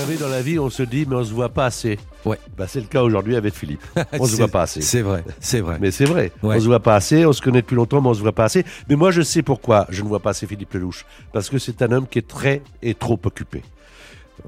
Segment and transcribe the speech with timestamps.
[0.00, 1.98] Savez, dans la vie, on se dit, mais on se voit pas assez.
[2.24, 2.38] Ouais.
[2.56, 3.82] Bah, c'est le cas aujourd'hui avec Philippe.
[4.18, 4.80] On se voit pas assez.
[4.80, 5.78] C'est vrai, c'est vrai.
[5.80, 6.32] Mais c'est vrai.
[6.42, 6.56] Ouais.
[6.56, 7.24] On se voit pas assez.
[7.24, 8.64] On se connaît depuis longtemps, mais on se voit pas assez.
[8.88, 11.04] Mais moi, je sais pourquoi je ne vois pas assez Philippe Lelouch.
[11.32, 13.62] Parce que c'est un homme qui est très et trop occupé.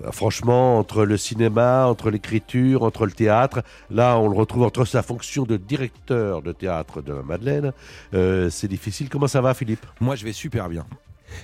[0.04, 4.84] Euh, Franchement, entre le cinéma, entre l'écriture, entre le théâtre, là, on le retrouve entre
[4.84, 7.72] sa fonction de directeur de théâtre de la Madeleine.
[8.14, 9.08] euh, c'est difficile.
[9.08, 9.86] Comment ça va, Philippe?
[10.00, 10.84] Moi, je vais super bien.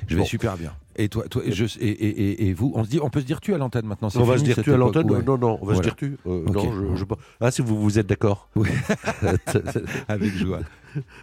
[0.08, 0.27] Je vais Bon.
[0.27, 0.72] super bien.
[0.97, 3.41] Et toi, toi, je, et, et, et, vous, on se dit, on peut se dire
[3.41, 4.09] tu à l'antenne maintenant.
[4.14, 5.23] On va fini, se dire tu à l'antenne ouais.
[5.23, 5.78] Non, non, on va Voilà.
[5.78, 6.17] se dire tu.
[6.27, 6.45] Euh.
[6.45, 7.05] Non, je, je-
[7.41, 8.48] Ah, si vous, vous êtes d'accord.
[8.56, 8.69] Oui.
[10.09, 10.61] Avec joie.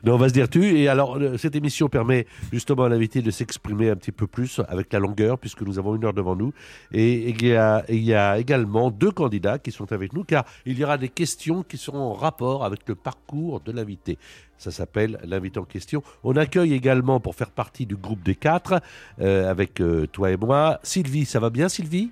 [0.04, 0.78] Non, on va se dire tu.
[0.78, 4.60] Et alors, euh, cette émission permet justement à l'invité de s'exprimer un petit peu plus
[4.68, 6.52] avec la longueur, puisque nous avons une heure devant nous.
[6.92, 10.44] Et il y a, il y a également deux candidats qui sont avec nous, car
[10.66, 14.18] il y aura des questions qui seront en rapport avec le parcours de l'invité.
[14.58, 16.04] Ça s'appelle l'invité en question.
[16.24, 18.80] On accueille également, pour faire partie du groupe des quatre,
[19.20, 21.26] euh, avec euh, toi et moi, Sylvie.
[21.26, 22.12] Ça va bien, Sylvie?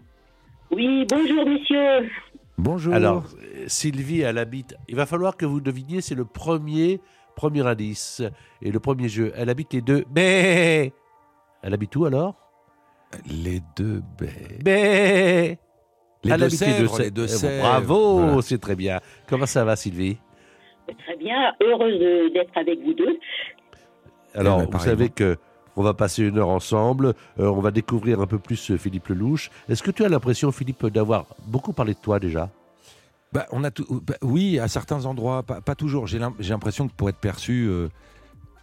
[0.71, 2.09] Oui, bonjour messieurs.
[2.57, 2.93] Bonjour.
[2.93, 3.23] Alors,
[3.67, 4.75] Sylvie, elle habite.
[4.87, 6.99] Il va falloir que vous deviniez, c'est le premier,
[7.35, 8.21] premier indice
[8.61, 9.31] et le premier jeu.
[9.35, 10.03] Elle habite les deux.
[10.15, 10.91] Mais
[11.63, 12.35] elle habite où alors?
[13.27, 14.59] Les deux baies.
[14.65, 15.57] Mais
[16.23, 17.61] Les elle deux habite sèvres, Sè- les deux Eh, sèvres.
[17.63, 18.41] Bravo, Voilà.
[18.41, 18.99] c'est très bien.
[19.27, 20.17] Comment ça va, Sylvie?
[21.05, 21.99] Très bien, heureuse
[22.33, 23.17] d'être avec vous deux.
[24.35, 25.37] Alors, ben, vous savez que
[25.75, 27.13] on va passer une heure ensemble.
[27.39, 29.49] euh, on va découvrir un peu plus euh, Philippe Lelouch.
[29.67, 32.49] Est-ce que tu as l'impression, Philippe, d'avoir beaucoup parlé de toi déjà?
[33.31, 36.07] Bah, on a tout, bah, oui, à certains endroits, pas, toujours.
[36.07, 37.87] J'ai l'im- j'ai l'impression que pour être perçu, euh,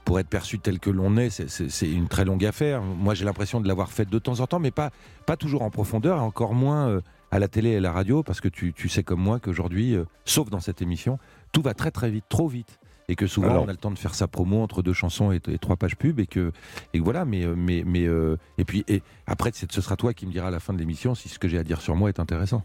[0.04, 2.82] pour être perçu tel que l'on est, c'est- une très longue affaire.
[2.82, 4.90] Moi, j'ai l'impression de l'avoir fait de temps en temps, mais pas,
[5.38, 7.00] toujours en profondeur, et encore moins
[7.32, 10.48] à la télé et à la radio, parce que tu, sais comme moi qu'aujourd'hui, sauf
[10.48, 11.18] dans cette émission,
[11.52, 12.78] tout va très très vite, trop vite.
[13.08, 15.30] Et que souvent, Alors- on a le temps de faire sa promo entre deux chansons
[15.32, 16.52] et, et trois pages pub, et que,
[16.92, 20.12] et que voilà, mais, euh, mais, mais euh, et puis, et après, ce sera toi
[20.12, 21.94] qui me diras à la fin de l'émission si ce que j'ai à dire sur
[21.94, 22.64] moi est intéressant.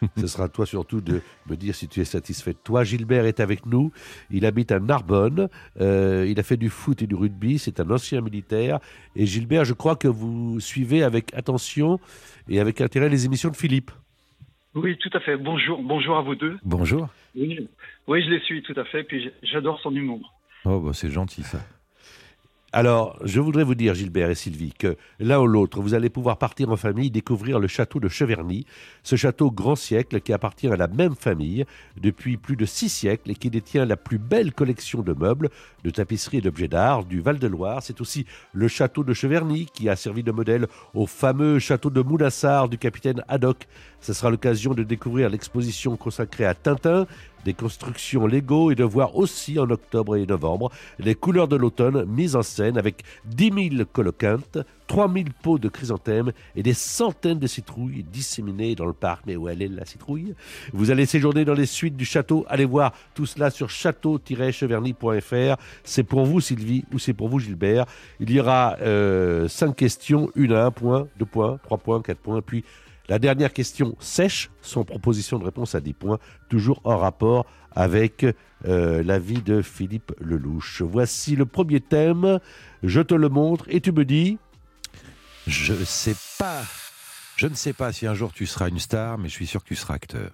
[0.18, 2.84] Ce sera toi surtout de me dire si tu es satisfait de toi.
[2.84, 3.90] Gilbert est avec nous.
[4.30, 5.48] Il habite à Narbonne.
[5.80, 7.58] Euh, il a fait du foot et du rugby.
[7.58, 8.80] C'est un ancien militaire.
[9.16, 12.00] Et Gilbert, je crois que vous suivez avec attention
[12.48, 13.90] et avec intérêt les émissions de Philippe.
[14.78, 15.36] Oui, tout à fait.
[15.36, 16.56] Bonjour, bonjour à vous deux.
[16.62, 17.08] Bonjour.
[17.34, 17.68] Oui,
[18.06, 19.02] oui je les suis tout à fait.
[19.02, 20.34] Puis j'adore son humour.
[20.64, 21.58] Oh, bah, c'est gentil ça.
[22.70, 26.36] Alors, je voudrais vous dire, Gilbert et Sylvie, que l'un ou l'autre, vous allez pouvoir
[26.36, 28.66] partir en famille découvrir le château de Cheverny,
[29.02, 31.64] ce château grand siècle qui appartient à la même famille
[31.96, 35.48] depuis plus de six siècles et qui détient la plus belle collection de meubles,
[35.82, 37.82] de tapisseries et d'objets d'art du Val-de-Loire.
[37.82, 42.02] C'est aussi le château de Cheverny qui a servi de modèle au fameux château de
[42.02, 43.66] Mounassar du capitaine Haddock.
[44.00, 47.06] Ce sera l'occasion de découvrir l'exposition consacrée à Tintin,
[47.44, 52.04] des constructions Lego et de voir aussi en octobre et novembre les couleurs de l'automne
[52.04, 57.38] mises en scène avec 10 000 coloquintes, 3 000 pots de chrysanthèmes et des centaines
[57.38, 59.24] de citrouilles disséminées dans le parc.
[59.26, 60.34] Mais où est la citrouille?
[60.72, 62.44] Vous allez séjourner dans les suites du château.
[62.48, 65.60] Allez voir tout cela sur château-cheverny.fr.
[65.84, 67.86] C'est pour vous Sylvie ou c'est pour vous Gilbert.
[68.20, 68.76] Il y aura
[69.48, 72.64] 5 questions, une à 1 point, 2 points, 3 points, 4 points, puis
[73.08, 78.26] la dernière question sèche, sans proposition de réponse à 10 points, toujours en rapport avec
[78.66, 80.82] euh, la vie de Philippe Lelouch.
[80.82, 82.38] Voici le premier thème,
[82.82, 84.38] je te le montre et tu me dis...
[85.46, 86.62] Je sais pas.
[87.36, 89.62] Je ne sais pas si un jour tu seras une star, mais je suis sûr
[89.62, 90.32] que tu seras acteur.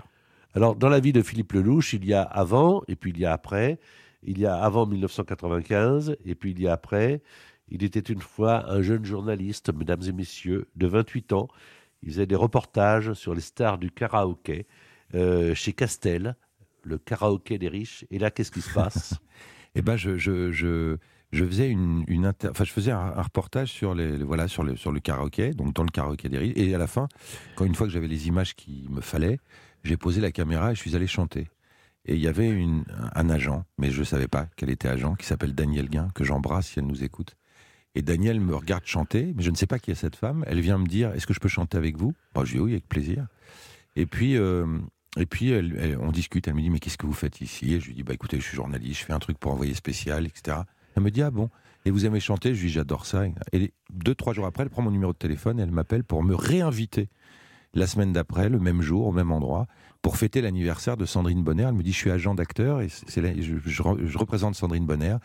[0.54, 3.26] Alors, dans la vie de Philippe Lelouch, il y a avant et puis il y
[3.26, 3.78] a après.
[4.22, 7.22] Il y a avant 1995 et puis il y a après.
[7.68, 11.48] Il était une fois un jeune journaliste, mesdames et messieurs, de 28 ans.
[12.04, 14.66] Il faisait des reportages sur les stars du karaoké
[15.14, 16.36] euh, chez Castel,
[16.82, 18.04] le karaoké des riches.
[18.10, 19.14] Et là, qu'est-ce qui se passe?
[19.76, 20.96] Eh ben, je,
[21.32, 26.52] faisais un, reportage sur le, karaoké, donc dans le karaoké des riches.
[26.54, 27.08] Et à la fin,
[27.56, 29.40] quand une fois que j'avais les images qu'il me fallait,
[29.82, 31.48] j'ai posé la caméra et je suis allé chanter.
[32.04, 32.64] Et il y avait
[33.16, 36.22] un agent, mais je ne savais pas qu'elle était agent, qui s'appelle Daniel Guin, que
[36.22, 37.34] j'embrasse si elle nous écoute.
[37.94, 40.44] Et Daniel me regarde chanter, mais je ne sais pas qui est cette femme.
[40.48, 42.14] Elle vient me dire Est-ce que je peux chanter avec vous?
[42.34, 43.26] Bah, Je dis oui, avec plaisir.
[43.94, 44.66] Et puis, euh,
[45.16, 45.52] et puis
[46.00, 46.48] on discute.
[46.48, 47.74] Elle me dit Mais qu'est-ce que vous faites ici?
[47.74, 49.74] Et je lui dis Bah écoutez, je suis journaliste, je fais un truc pour envoyer
[49.74, 50.58] spécial, etc.
[50.96, 51.50] Elle me dit Ah bon?
[51.84, 52.54] Et vous aimez chanter?
[52.54, 53.24] Je lui dis J'adore ça.
[53.52, 56.24] Et deux, trois jours après, elle prend mon numéro de téléphone et elle m'appelle pour
[56.24, 57.08] me réinviter
[57.74, 59.66] la semaine d'après, le même jour, au même endroit,
[60.02, 61.64] pour fêter l'anniversaire de Sandrine Bonner.
[61.68, 65.16] Elle me dit Je suis agent d'acteur et je représente Sandrine Bonner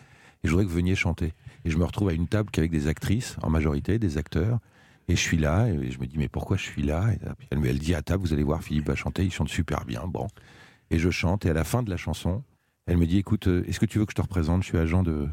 [0.43, 1.33] et je voudrais que vous veniez chanter.
[1.65, 4.59] Et je me retrouve à une table qu'avec des actrices, en majorité, des acteurs.
[5.07, 7.11] Et je suis là, et je me dis, mais pourquoi je suis là?
[7.13, 9.31] Et puis elle, me- elle dit à table, vous allez voir, Philippe va chanter, il
[9.31, 10.03] chante super bien.
[10.07, 10.27] Bon.
[10.91, 12.43] Et je chante, et à la fin de la chanson,
[12.85, 14.61] elle me dit, écoute, euh, est-ce que tu veux que je te représente?
[14.63, 15.27] Je suis agent de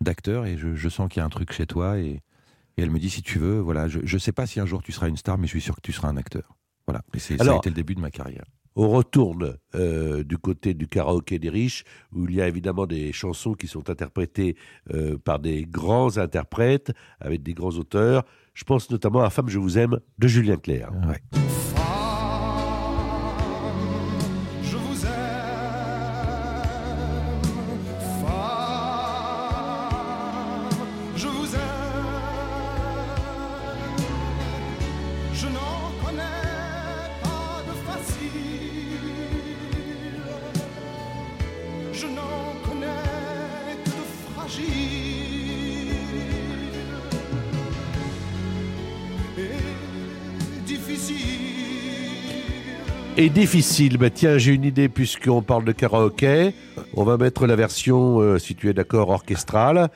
[0.00, 1.98] d'acteur, et je, je sens qu'il y a un truc chez toi.
[1.98, 2.08] Et,
[2.76, 4.82] et elle me dit, si tu veux, voilà, je ne sais pas si un jour
[4.82, 6.56] tu seras une star, mais je suis sûr que tu seras un acteur.
[6.86, 7.02] Voilà.
[7.14, 8.44] Et c'est, ça a Alors- été le début de ma carrière.
[8.76, 13.12] On retourne euh, du côté du karaoké des riches, où il y a évidemment des
[13.12, 14.56] chansons qui sont interprétées
[14.92, 18.24] euh, par des grands interprètes, avec des grands auteurs.
[18.54, 20.90] Je pense notamment à Femme, je vous aime de Julien Clerc.
[53.22, 56.54] Et difficile, bah tiens, j'ai une idée puisqu'on parle de karaoké.
[56.94, 59.90] On va mettre la version, euh, si tu es d'accord, orchestrale.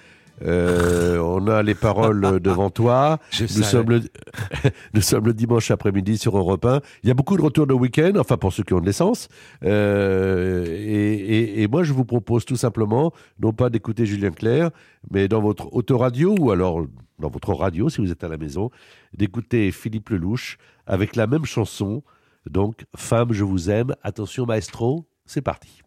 [0.44, 3.18] Euh, on a les paroles devant toi.
[3.30, 3.64] Je Nous savais.
[3.64, 4.00] sommes, le...
[4.94, 6.80] Nous sommes le dimanche après-midi sur Europe 1.
[7.02, 9.28] Il y a beaucoup de retours de week-end, enfin pour ceux qui ont de l'essence.
[9.64, 13.10] Euh, et, et- et moi, je vous propose tout simplement,
[13.40, 14.68] non pas d'écouter Julien Clerc,
[15.10, 16.84] mais dans votre autoradio ou alors
[17.20, 18.70] dans votre radio, si vous êtes à la maison,
[19.16, 22.02] d'écouter Philippe Lelouch avec la même chanson.
[22.46, 23.94] Donc, Femme, je vous aime.
[24.02, 25.84] Attention, maestro, c'est parti.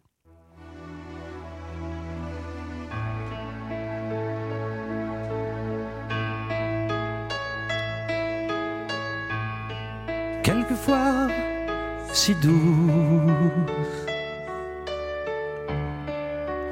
[10.68, 11.28] quelquefois
[12.12, 14.06] si douce.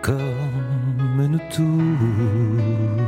[0.00, 3.01] comme nous tous,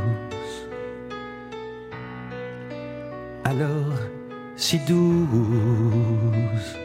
[3.45, 3.93] alors
[4.55, 6.75] si douce.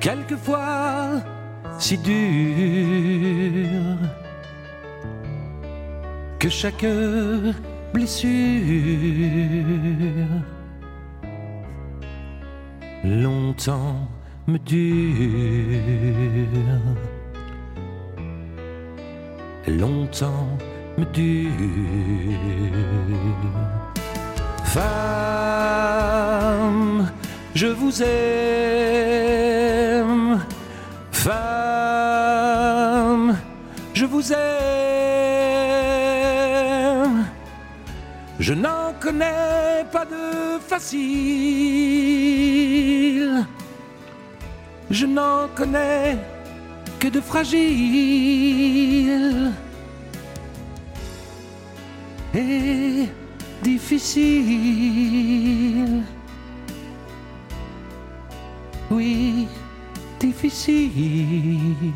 [0.00, 1.22] Quelquefois
[1.78, 2.12] si dur
[6.38, 6.86] que chaque
[7.92, 8.30] blessure
[13.02, 14.08] longtemps
[14.46, 14.84] me dure,
[19.66, 20.58] longtemps
[20.96, 21.50] me dure.
[24.64, 24.90] Femme,
[27.54, 28.14] je vous aime.
[31.12, 31.34] Femme,
[33.94, 34.44] je vous aime.
[38.40, 41.14] Je n'en connais pas de facile.
[44.90, 46.18] Je n'en connais
[46.98, 47.64] que de fragile
[52.34, 53.08] et
[54.74, 56.02] difficile.
[58.90, 59.48] Oui,
[60.20, 61.92] difficile.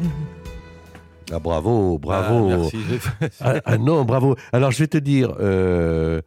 [1.32, 2.50] Ah, bravo, bravo.
[2.50, 2.78] Ah, merci.
[3.40, 4.34] Ah, ah non, bravo.
[4.52, 6.22] Alors, je vais te dire, euh,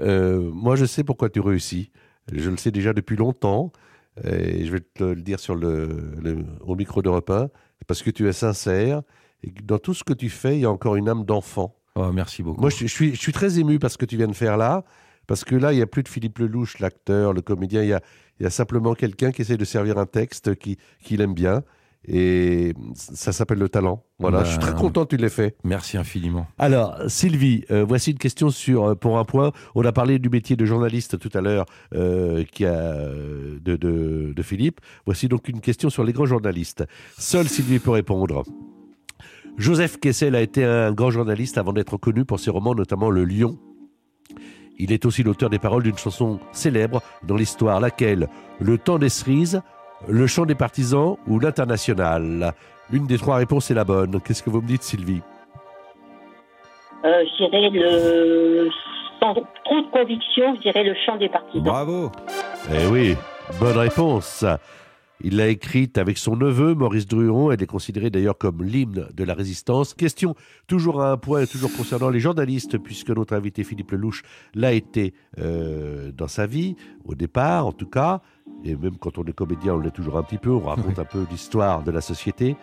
[0.00, 1.90] euh, moi, je sais pourquoi tu réussis.
[2.30, 3.72] Je le sais déjà depuis longtemps.
[4.24, 7.48] Et je vais te le dire sur le, le- au micro de repas.
[7.86, 9.00] Parce que tu es sincère.
[9.42, 11.74] Et que dans tout ce que tu fais, il y a encore une âme d'enfant.
[11.94, 12.60] Oh, merci beaucoup.
[12.60, 14.56] Moi, je, je suis, je suis très ému par ce que tu viens de faire
[14.56, 14.84] là.
[15.28, 17.82] Parce que là, il n'y a plus de Philippe Lelouch, l'acteur, le comédien.
[17.82, 18.00] Il y a,
[18.40, 21.62] il y a simplement quelqu'un qui essaie de servir un texte qui- qu'il aime bien.
[22.08, 24.02] Et ça s'appelle le talent.
[24.18, 25.54] Voilà, Ben, je suis très content que tu l'aies fait.
[25.62, 26.48] Merci infiniment.
[26.58, 29.52] Alors, Sylvie, euh, voici une question sur euh, pour un point.
[29.76, 33.76] On a parlé du métier de journaliste tout à l'heure, euh, qui a euh, de,
[33.76, 34.80] de, de Philippe.
[35.06, 36.84] Voici donc une question sur les grands journalistes.
[37.16, 38.42] Seule Sylvie peut répondre.
[39.56, 43.24] Joseph Kessel a été un grand journaliste avant d'être connu pour ses romans, notamment Le
[43.24, 43.58] Lion.
[44.78, 48.28] Il est aussi l'auteur des paroles d'une chanson célèbre dans l'histoire, laquelle?
[48.60, 49.62] Le temps des cerises,
[50.08, 52.54] Le chant des partisans ou l'International?
[52.92, 54.20] Une des trois réponses est la bonne.
[54.20, 55.22] Qu'est-ce que vous me dites, Sylvie?
[57.04, 58.68] Euh, je dirais le.
[59.20, 61.62] Sans trop de conviction, je dirais le chant des partisans.
[61.62, 62.10] Bravo.
[62.72, 63.16] Eh oui,
[63.60, 64.44] bonne réponse.
[65.24, 67.52] Il l'a écrite avec son neveu, Maurice Druon.
[67.52, 69.94] Elle est considérée d'ailleurs comme l'hymne de la résistance.
[69.94, 70.34] Question
[70.66, 74.22] toujours à un point, toujours concernant les journalistes, puisque notre invité Philippe Lelouch
[74.54, 76.74] l'a été euh, dans sa vie,
[77.04, 78.20] au départ en tout cas.
[78.64, 80.50] Et même quand on est comédien, on l'est toujours un petit peu.
[80.50, 82.56] On raconte un peu l'histoire de la société.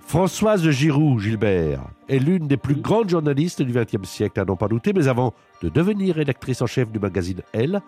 [0.00, 4.68] Françoise Giroud, Gilbert, est l'une des plus grandes journalistes du XXe siècle, à n'en pas
[4.68, 7.80] douter, mais avant de devenir rédactrice en chef du magazine Elle,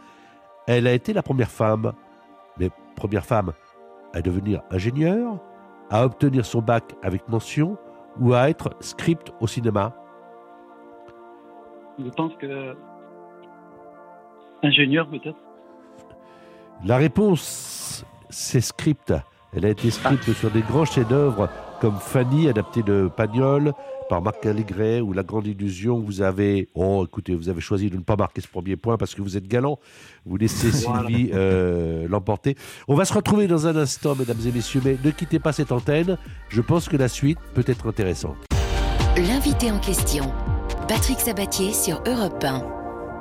[0.67, 1.93] elle a été la première femme,
[2.59, 3.53] mais première femme
[4.15, 5.39] à devenir ingénieure,
[5.91, 7.77] à obtenir son bac avec mention
[8.21, 9.95] ou à être script au cinéma?
[11.99, 12.77] Je pense que.
[14.63, 15.39] Ingénieur, peut-être
[16.85, 19.13] La réponse, c'est script.
[19.57, 21.49] Elle a été script sur des grands chefs-d'œuvre
[21.81, 23.73] comme Fanny, adapté de Pagnol,
[24.11, 26.01] par Marc Allegret, ou La Grande Illusion.
[26.01, 29.15] Vous avez, oh, écoutez, vous avez choisi de ne pas marquer ce premier point parce
[29.15, 29.79] que vous êtes galant.
[30.27, 32.57] Vous laissez Sylvie euh, l'emporter.
[32.89, 35.71] On va se retrouver dans un instant, mesdames et messieurs, mais ne quittez pas cette
[35.71, 36.19] antenne.
[36.49, 38.37] Je pense que la suite peut être intéressante.
[39.17, 40.33] L'invité en question,
[40.89, 42.65] Patrick Sabatier sur Europe 1.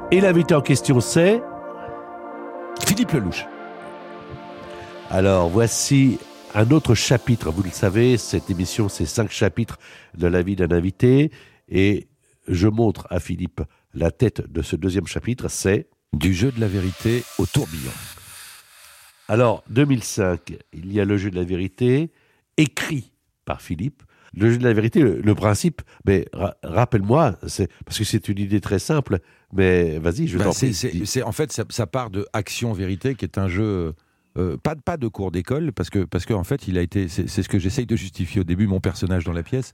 [0.10, 1.40] Et l'invité en question, c'est
[2.84, 3.46] Philippe Lelouch.
[5.12, 6.18] Alors, voici
[6.56, 7.52] un autre chapitre.
[7.52, 9.78] Vous le savez, cette émission, c'est cinq chapitres
[10.18, 11.32] de la vie d'un invité.
[11.70, 12.08] Et
[12.48, 13.62] je montre à Philippe
[13.94, 15.88] la tête de ce deuxième chapitre, c'est...
[16.12, 17.92] Du jeu de la vérité au tourbillon.
[19.28, 22.12] Alors, 2005, il y a le jeu de la vérité,
[22.58, 23.12] écrit
[23.46, 24.02] par Philippe.
[24.34, 28.40] Le jeu de la vérité, le, le principe, mais ra- rappelle-moi, parce que c'est une
[28.40, 29.20] idée très simple,
[29.54, 31.22] mais vas-y, je Bah, t'en c'est- prie.
[31.24, 33.94] en fait, ça, ça part de Action Vérité, qui est un jeu.
[34.38, 37.08] Euh, pas, de- pas de cours d'école, parce que parce qu'en fait, il a été.
[37.08, 39.74] C'est ce que j'essaye de justifier au début, mon personnage dans la pièce.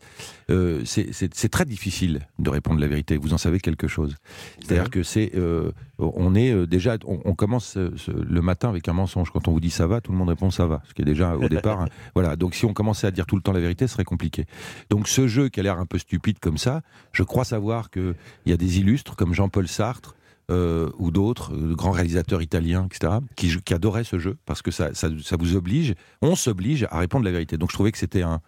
[0.50, 3.18] Euh, c'est- très difficile de répondre la vérité.
[3.18, 4.16] Vous en savez quelque chose.
[4.60, 5.32] C'est-à-dire que c'est.
[5.36, 6.98] euh, on est déjà.
[7.06, 9.30] On, on commence ce- le matin avec un mensonge.
[9.32, 10.82] Quand on vous dit ça va, tout le monde répond ça va.
[10.88, 11.82] Ce qui est déjà au départ.
[11.84, 11.88] hein.
[12.14, 12.36] voilà.
[12.36, 14.46] Donc si on commençait à dire tout le temps la vérité, ce serait compliqué.
[14.90, 16.82] Donc ce jeu qui a l'air un peu stupide comme ça,
[17.12, 20.16] je crois savoir qu'il y a des illustres comme Jean-Paul Sartre
[20.52, 24.72] euh, ou d'autres, euh, grands réalisateurs italiens, etc., qui, qui adoraient ce jeu parce que
[24.72, 27.58] ça, ça, ça vous oblige, on s'oblige à répondre la vérité.
[27.58, 28.42] Donc je trouvais que c'était un,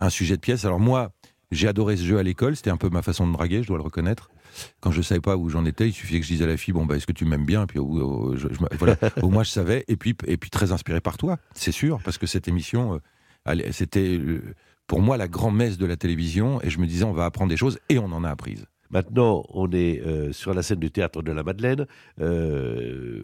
[0.00, 0.64] un sujet de pièce.
[0.64, 1.10] Alors moi,
[1.50, 3.78] j'ai adoré ce jeu à l'école, c'était un peu ma façon de draguer, je dois
[3.78, 4.30] le reconnaître.
[4.80, 6.72] Quand je savais pas où j'en étais, il suffisait que je dise à la fille,
[6.74, 7.64] bon, bah, est-ce que tu m'aimes bien?
[7.64, 9.84] Et puis, au, au- je- je- voilà, au moins, je savais.
[9.88, 13.00] Et puis, et puis, très inspiré par toi, c'est sûr, parce que cette émission,
[13.48, 14.42] euh, c'était euh,
[14.88, 16.60] pour moi la grand-messe de la télévision.
[16.62, 18.66] Et je me disais, on va apprendre des choses, et on en a apprises.
[18.90, 21.86] Maintenant, on est euh, sur la scène du théâtre de la Madeleine,
[22.20, 23.22] euh,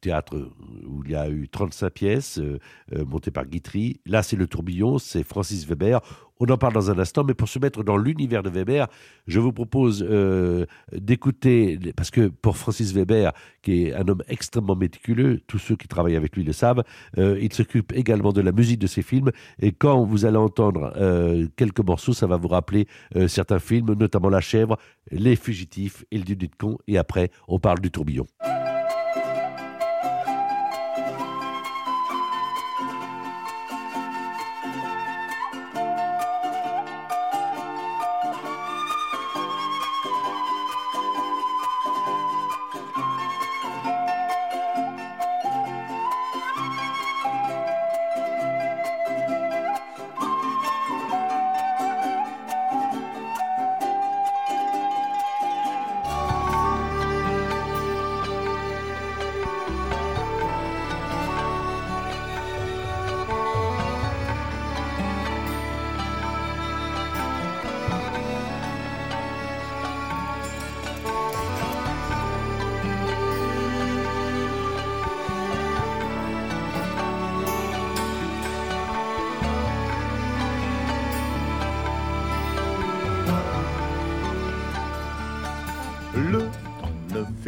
[0.00, 0.50] théâtre
[0.86, 2.58] où il y a eu 35 pièces euh,
[3.04, 4.00] montées par Guitry.
[4.06, 6.00] Là, c'est le tourbillon, c'est Francis Weber.
[6.40, 8.86] On en parle dans un instant, mais pour se mettre dans l'univers de Weber,
[9.26, 14.76] je vous propose euh, d'écouter, parce que pour Francis Weber, qui est un homme extrêmement
[14.76, 16.84] méticuleux, tous ceux qui travaillent avec lui le savent,
[17.18, 19.32] euh, il s'occupe également de la musique de ses films.
[19.60, 22.86] Et quand vous allez entendre euh, quelques morceaux, ça va vous rappeler
[23.26, 24.76] certains films, notamment La Chèvre,
[25.10, 26.78] Les Fugitifs et Le Dîner de con.
[26.86, 28.26] Et après, on parle du tourbillon.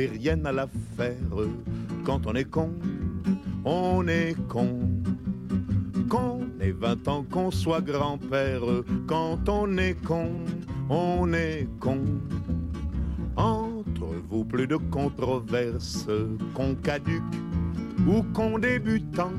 [0.06, 1.16] Rien à l'affaire.
[2.04, 2.70] Quand on est con,
[3.64, 4.78] on est con.
[6.08, 8.62] Qu'on ait 20 ans, qu'on soit grand-père.
[9.06, 10.30] Quand on est con,
[10.88, 12.00] on est con.
[13.36, 16.08] Entre vous, plus de controverses.
[16.54, 17.22] Con caduc
[18.06, 19.32] ou con débutant.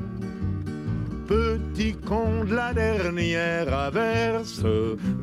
[1.26, 4.64] Petit con de la dernière averse.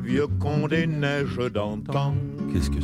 [0.02, 2.14] Vieux con des neiges d'antan.
[2.52, 2.80] Qu'est-ce que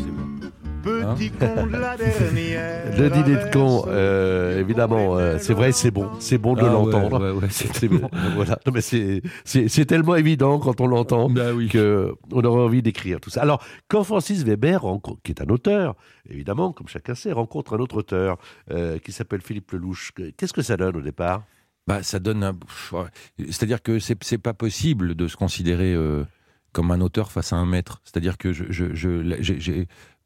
[0.87, 2.97] Petit con de la dernière.
[2.99, 6.69] Le dîner de con, euh, évidemment, euh, c'est vrai, c'est bon, c'est bon de Ah
[6.73, 7.21] l'entendre.
[7.21, 8.09] ouais, ouais, c'est C'est- bon.
[8.37, 8.59] voilà.
[8.67, 9.23] Non, mais c'est,
[9.87, 11.69] tellement évident quand on l'entend Bah oui.
[11.69, 13.43] que on aurait envie d'écrire tout ça.
[13.43, 14.83] Alors, quand Francis Weber,
[15.25, 15.97] qui est un auteur,
[16.31, 18.39] évidemment, comme chacun sait, rencontre un autre auteur
[18.71, 21.43] euh, qui s'appelle Philippe Lelouch, que- qu'est-ce que ça donne au départ?
[21.89, 22.53] Bah, ça donne un.
[23.39, 26.25] C'est-à-dire que c'est c'est pas possible de se considérer euh,
[26.77, 28.03] comme un auteur face à un maître.
[28.05, 28.65] C'est-à-dire que je,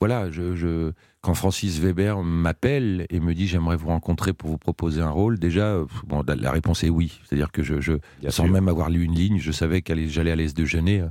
[0.01, 0.91] voilà, je, je-
[1.21, 5.39] quand Francis Weber m'appelle et me dit j'aimerais vous rencontrer pour vous proposer un rôle,
[5.39, 5.79] déjà,
[6.09, 7.21] bon, la- réponse est oui.
[7.25, 7.93] C'est-à-dire que je, je
[8.31, 8.53] sans sûr.
[8.53, 11.11] même avoir lu une ligne, je savais qu'allais j'allais à de Genève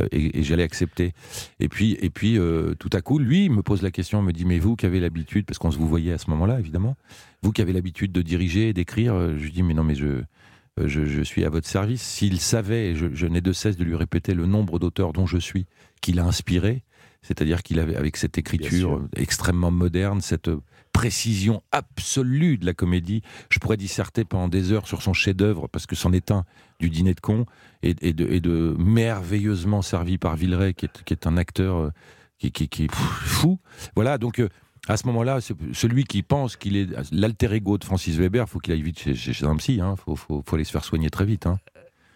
[0.00, 1.12] euh, et, et j'allais accepter.
[1.60, 4.32] Et puis, et puis euh, tout à coup, lui il me pose la question, me
[4.32, 6.96] dit mais vous qui avez l'habitude, parce qu'on se vous voyait à ce moment-là évidemment,
[7.42, 9.94] vous qui avez l'habitude de diriger et d'écrire, euh, je lui dis mais non mais
[9.94, 10.22] je
[10.78, 12.02] je, je suis à votre service.
[12.02, 15.38] S'il savait, je, je n'ai de cesse de lui répéter le nombre d'auteurs dont je
[15.38, 15.66] suis,
[16.00, 16.84] qu'il a inspiré,
[17.22, 20.60] c'est-à-dire qu'il avait, avec cette écriture euh, extrêmement moderne, cette euh,
[20.92, 25.86] précision absolue de la comédie, je pourrais disserter pendant des heures sur son chef-d'œuvre, parce
[25.86, 26.44] que c'en est un
[26.80, 27.46] du dîner de con,
[27.82, 31.76] et, et de, et de merveilleusement servi par Villeray, qui est, qui est un acteur
[31.76, 31.90] euh,
[32.38, 33.60] qui, qui, qui est pff, fou.
[33.94, 34.48] Voilà, donc euh,
[34.88, 35.38] à ce moment-là,
[35.72, 39.46] celui qui pense qu'il est l'alter ego de Francis Weber, faut qu'il aille vite chez,
[39.46, 41.46] un psy, faut, faut, faut aller se faire soigner très vite.
[41.46, 41.58] Hein.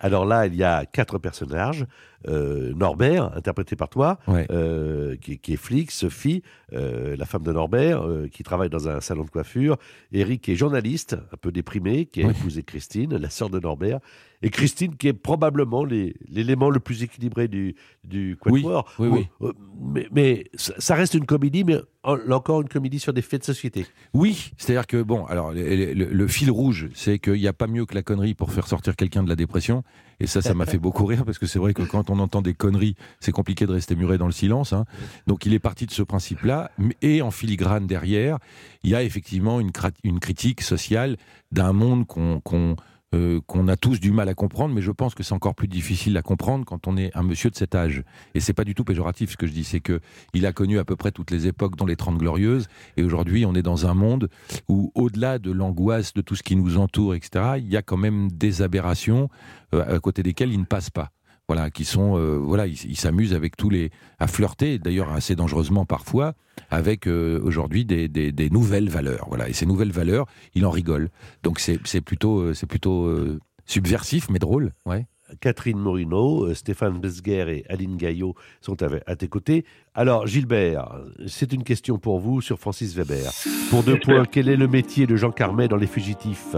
[0.00, 1.86] Alors là, il y a quatre personnages.
[2.28, 4.46] Euh, Norbert, interprété par toi, Ouais.
[4.50, 8.02] euh, qui, qui est flic, Sophie, euh, la femme de Norbert,
[8.32, 9.76] qui travaille dans un salon de coiffure,
[10.12, 12.32] Eric qui est journaliste, un peu déprimé, qui a Oui.
[12.38, 14.00] épousé Christine, la sœur de Norbert,
[14.42, 18.92] et Christine qui est probablement l'élément le plus équilibré du, du quatuor.
[18.98, 23.22] Oui, oui, Euh, Mais, mais ça reste une comédie, mais encore une comédie sur des
[23.22, 23.86] faits de société.
[24.12, 27.66] Oui, c'est-à-dire que bon, alors le, le- le fil rouge, c'est qu'il n'y a pas
[27.66, 29.82] mieux que la connerie pour faire sortir quelqu'un de la dépression.
[30.20, 32.42] Et ça, ça m'a fait beaucoup rire parce que c'est vrai que quand on entend
[32.42, 34.72] des conneries, c'est compliqué de rester muré dans le silence.
[34.72, 34.84] hein.
[35.26, 36.70] Donc il est parti de ce principe-là.
[37.02, 38.38] Et en filigrane derrière,
[38.82, 39.72] il y a effectivement une,
[40.20, 41.16] critique sociale
[41.52, 42.76] d'un monde qu'on qu'on
[43.14, 45.68] euh, qu'on a tous du mal à comprendre, mais je pense que c'est encore plus
[45.68, 48.02] difficile à comprendre quand on est un monsieur de cet âge.
[48.34, 50.00] Et c'est pas du tout péjoratif ce que je dis, c'est que
[50.32, 52.66] il a connu à peu près toutes les époques, dont les Trente Glorieuses,
[52.96, 54.28] et aujourd'hui on est dans un monde
[54.68, 57.96] où, au-delà de l'angoisse de tout ce qui nous entoure, etc., il y a quand
[57.96, 59.28] même des aberrations
[59.74, 61.10] euh, à côté desquelles il ne passe pas.
[61.48, 65.36] Voilà, qui sont, euh, voilà, il, il s'amuse avec tous les, à flirter, d'ailleurs assez
[65.36, 66.32] dangereusement parfois,
[66.70, 69.26] avec euh, aujourd'hui des, des- des nouvelles valeurs.
[69.28, 71.10] Voilà, et ces nouvelles valeurs, il en rigole.
[71.42, 74.72] Donc c'est c'est plutôt, c'est plutôt euh, subversif, mais drôle.
[74.86, 75.06] Ouais.
[75.40, 79.64] Catherine Morino, Stéphane Besguer et Aline Gaillot sont à, à tes côtés.
[79.94, 83.30] Alors, Gilbert, c'est une question pour vous sur Francis Weber.
[83.70, 86.56] Pour deux points, quel est le métier de Jean Carmet dans Les Fugitifs?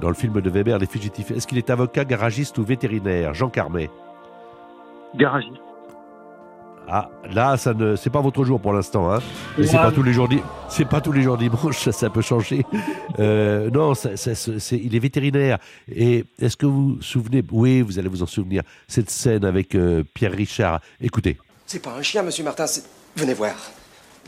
[0.00, 1.30] Dans le film de Weber, Les Fugitifs.
[1.32, 3.32] Est-ce qu'il est avocat, garagiste ou vétérinaire?
[3.34, 3.90] Jean Carmet.
[5.18, 5.52] Garagiste.
[6.88, 9.18] Ah, là, ça ne, c'est pas votre jour pour l'instant, hein.
[9.58, 12.10] Mais c'est pas tous les jours, di- c'est pas tous les jours dimanche, ça, ça
[12.10, 12.64] peut changer.
[13.18, 15.58] Euh, non, ça- ça- c'est, il est vétérinaire.
[15.92, 19.74] Et est-ce que vous vous souvenez, oui, vous allez vous en souvenir, cette scène avec
[19.74, 20.80] euh, Pierre Richard.
[21.00, 21.36] Écoutez.
[21.66, 22.84] C'est pas un chien, monsieur Martin, c'est...
[23.16, 23.54] Venez voir.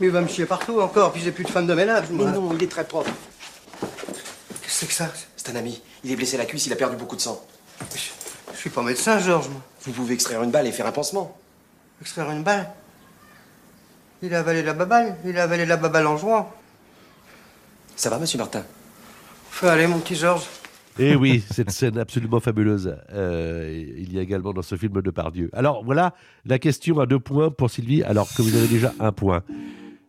[0.01, 2.05] Mais il va me chier partout encore, puis j'ai plus de femme de ménage.
[2.11, 2.31] Mais moi.
[2.31, 3.09] non, il est très propre.
[3.79, 5.07] Qu'est-ce que c'est que ça?
[5.37, 5.81] C'est un ami.
[6.03, 7.39] Il est blessé à la cuisse, il a perdu beaucoup de sang.
[7.95, 7.99] je,
[8.53, 9.61] je suis pas médecin, Georges, moi.
[9.89, 11.35] Vous pouvez extraire une balle et faire un pansement.
[11.99, 12.69] Extraire une balle.
[14.21, 16.51] Il a avalé la baballe, il a avalé la baballe en jouant.
[17.95, 18.63] Ça va, monsieur Martin?
[19.49, 20.45] Fais aller, mon petit Georges.
[20.99, 22.95] Et Eh oui, cette scène absolument fabuleuse.
[23.13, 25.49] euh, il y a également dans ce film de Pardieu.
[25.53, 26.13] Alors voilà
[26.45, 29.41] la question à deux points pour Sylvie, alors que vous avez déjà un point.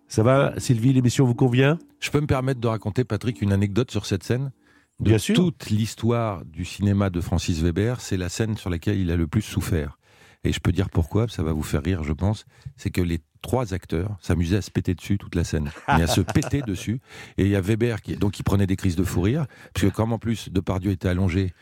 [0.09, 1.79] Ça va, Sylvie, l'émission vous convient?
[2.01, 4.51] Je peux me permettre de raconter, Patrick, une anecdote sur cette scène?
[5.01, 9.17] De toute l'histoire du cinéma de Francis Weber, c'est la scène sur laquelle il a
[9.17, 9.99] le plus souffert.
[10.45, 12.47] Et je peux dire pourquoi, ça va vous faire rire, je pense.
[12.77, 16.07] C'est que les trois acteurs s'amusaient à se péter dessus toute la scène, mais à
[16.07, 17.01] se péter dessus.
[17.39, 19.87] Et il y a Weber qui, donc, qui prenait des crises de fou rire, parce
[19.87, 21.53] que comme en plus Depardieu était allongé,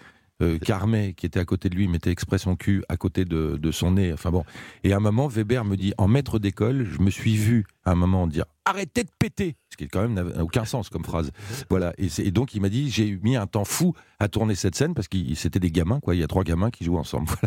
[0.41, 3.57] euh, Carmet, qui était à côté de lui, mettait exprès son cul à côté de,
[3.57, 4.13] de son nez.
[4.13, 4.45] Enfin bon.
[4.85, 7.91] Et à un moment, Weber me dit, en maître d'école, je me suis vu à
[7.93, 11.31] un moment dire arrêtez de péter, ce qui quand même n'a aucun sens comme phrase.
[11.71, 11.95] Voilà.
[11.97, 15.09] Et, donc il m'a dit, j'ai mis un temps fou à tourner cette scène parce
[15.09, 16.15] que c'était des gamins, quoi.
[16.15, 17.29] Il y a trois gamins qui jouent ensemble.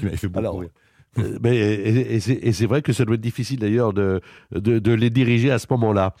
[0.00, 0.16] Voilà.
[0.16, 0.70] Fait Alors, rire.
[1.18, 4.20] Euh, mais, et, c'est- et c'est vrai que ça doit être difficile d'ailleurs de,
[4.52, 6.14] de, de les diriger à ce moment-là.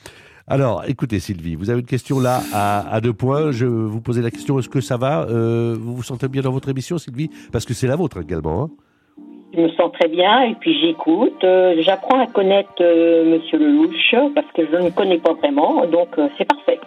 [0.46, 3.50] Alors, écoutez Sylvie, vous avez une question là à, à deux points.
[3.50, 5.22] Je vais vous posais la question, est-ce que ça va?
[5.30, 7.30] Euh, Vous vous sentez bien dans votre émission Sylvie?
[7.50, 8.64] Parce que c'est la vôtre également.
[8.64, 8.70] hein.
[9.56, 11.42] Je me sens très bien et puis j'écoute.
[11.44, 15.86] Euh, J'apprends à connaître euh, Monsieur Lelouch parce que je ne le connais pas vraiment,
[15.86, 16.78] donc euh, c'est parfait.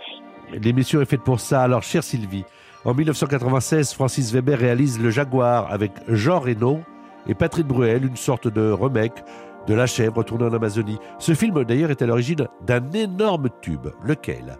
[0.61, 1.63] L'émission est faite pour ça.
[1.63, 2.43] Alors, chère Sylvie,
[2.85, 6.79] en 1996, Francis Weber réalise Le Jaguar avec Jean Reno
[7.27, 9.23] et Patrick Bruel, une sorte de remake
[9.67, 10.97] de La chèvre tournée en Amazonie.
[11.19, 13.87] Ce film, d'ailleurs, est à l'origine d'un énorme tube.
[14.03, 14.57] Lequel?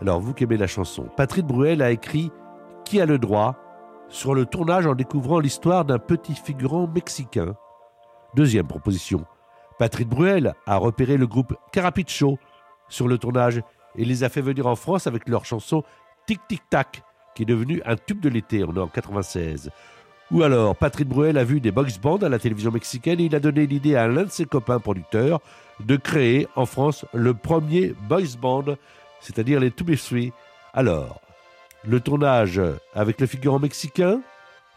[0.00, 2.30] Alors, vous qui aimez la chanson, Patrick Bruel a écrit
[2.84, 3.56] Qui a le droit?
[4.08, 7.54] sur le tournage en découvrant l'histoire d'un petit figurant mexicain.
[8.34, 9.24] Deuxième proposition.
[9.78, 12.38] Patrick Bruel a repéré le groupe Carapicho
[12.88, 13.62] sur le tournage
[13.96, 15.82] et les a fait venir en France avec leur chanson
[16.26, 17.02] Tic Tic Tac,
[17.34, 19.70] qui est devenu un tube de l'été, en 96.
[20.30, 23.34] Ou alors, Patrick Bruel a vu des boys bands à la télévision mexicaine et il
[23.34, 25.40] a donné l'idée à l'un de ses copains producteurs
[25.80, 28.64] de créer en France le premier boys band,
[29.20, 30.32] c'est-à-dire les Tube Three.
[30.74, 31.20] Alors,
[31.86, 32.60] le tournage
[32.94, 34.20] avec le figurant mexicain,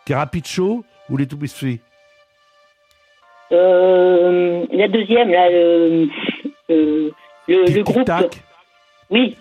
[0.05, 1.81] Carapicho ou les Tube Three
[3.51, 6.07] Euh, la deuxième, là, le,
[6.69, 7.09] euh,
[7.49, 8.09] le, le groupe.
[9.09, 9.35] Oui,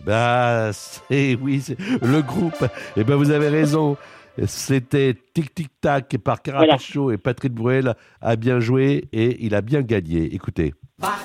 [0.00, 2.64] Bah, c'est oui, c'est le groupe.
[2.96, 3.98] Eh ben, vous avez raison.
[4.46, 9.60] C'était Tic Tic Tac par Carapacho et Patrick Bruel a bien joué et il a
[9.60, 10.34] bien gagné.
[10.34, 10.74] Écoutez.
[11.02, 11.18] Ah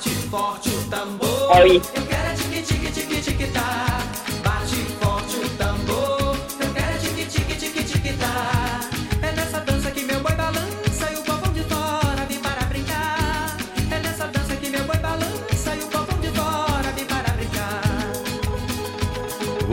[1.63, 1.81] oui.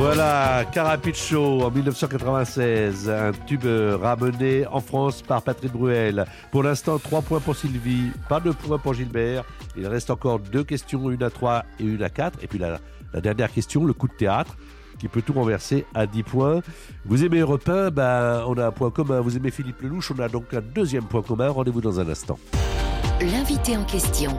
[0.05, 3.65] Voilà, Carapicho en 1996, un tube
[4.03, 6.27] ramené en France par Patrick Bruel.
[6.51, 9.45] Pour l'instant, 3 points pour Sylvie, pas de points pour Gilbert.
[9.77, 12.41] Il reste encore deux questions, une à 3 et une à 4.
[12.43, 12.81] Et puis la,
[13.15, 14.57] la dernière question, le coup de théâtre,
[14.99, 16.63] qui peut tout renverser à 10 points.
[17.05, 19.21] Vous aimez Europe 1, ben, on a un point commun.
[19.21, 21.49] Vous aimez Philippe Lelouch, on a donc un deuxième point commun.
[21.49, 22.41] Rendez-vous dans un instant.
[23.21, 24.37] L'invité en question,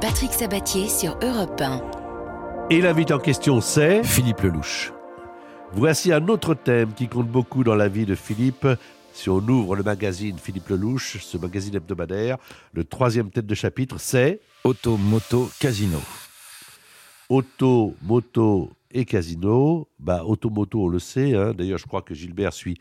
[0.00, 1.80] Patrick Sabatier sur Europe 1.
[2.70, 4.02] Et l'invité en question, c'est?
[4.02, 4.95] Philippe Lelouch.
[5.76, 8.66] Voici un autre thème qui compte beaucoup dans la vie de Philippe.
[9.12, 12.38] Si on ouvre le magazine Philippe Lelouch, ce magazine hebdomadaire,
[12.72, 16.00] le troisième tête de chapitre, c'est Auto, moto, casino.
[17.28, 19.86] Auto, moto et casino.
[19.98, 21.34] Bah, auto, moto, on le sait.
[21.36, 21.52] hein.
[21.52, 22.78] D'ailleurs, je crois que Gilbert suit,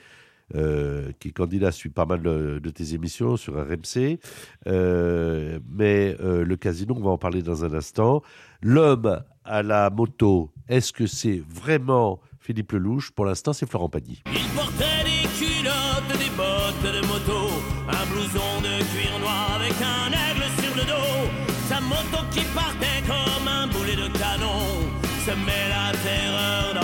[0.56, 4.20] euh, qui est candidat, suit pas mal de, de tes émissions sur RMC.
[4.68, 8.24] Euh, mais euh, le casino, on va en parler dans un instant.
[8.62, 14.22] L'homme à la moto, est-ce que c'est vraiment Philippe Lelouch Pour l'instant, c'est Florent Pagny.
[14.28, 17.50] Il portait des culottes, des bottes de moto,
[17.90, 21.32] un blouson de cuir noir avec un aigle sur le dos.
[21.68, 24.62] Sa moto qui partait comme un boulet de canon,
[25.26, 26.75] semait la terreur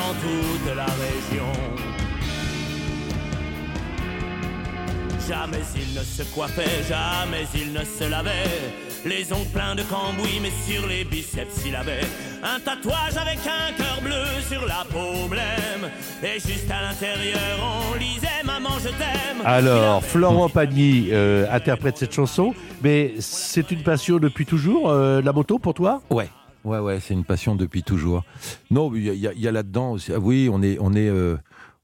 [5.31, 8.73] Jamais il ne se coiffait, jamais il ne se lavait.
[9.05, 12.01] Les ongles pleins de cambouis, mais sur les biceps il avait
[12.43, 15.89] un tatouage avec un cœur bleu sur la peau blême.
[16.21, 19.41] Et juste à l'intérieur, on lisait Maman, je t'aime.
[19.45, 25.31] Alors, Florent Pagny euh, interprète cette chanson, mais c'est une passion depuis toujours, euh, la
[25.31, 26.01] moto, pour toi?
[26.09, 26.27] Ouais.
[26.65, 28.23] Ouais, ouais, c'est une passion depuis toujours.
[28.69, 30.11] Non, il y a, il y a- il y a là-dedans aussi.
[30.13, 31.37] ah Oui, on est, on est, euh,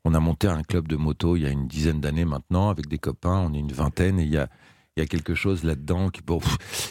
[0.08, 2.88] on a monté un club de moto il y a une dizaine d'années maintenant avec
[2.88, 3.38] des copains.
[3.48, 4.48] On est une vingtaine et il y a,
[4.96, 6.40] il y a quelque chose là-dedans qui, bon,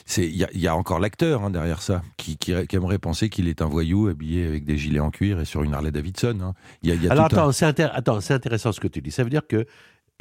[0.05, 2.77] c'est, il y a, il y a encore l'acteur hein, derrière ça qui, qui, qui
[2.77, 5.75] aimerait penser qu'il est un voyou habillé avec des gilets en cuir et sur une
[5.75, 6.39] Harley Davidson.
[6.43, 6.55] hein.
[6.83, 8.89] Y a, y a Alors tout un- attends, c'est intér- attends, c'est intéressant ce que
[8.89, 9.11] tu dis.
[9.11, 9.67] Ça veut dire que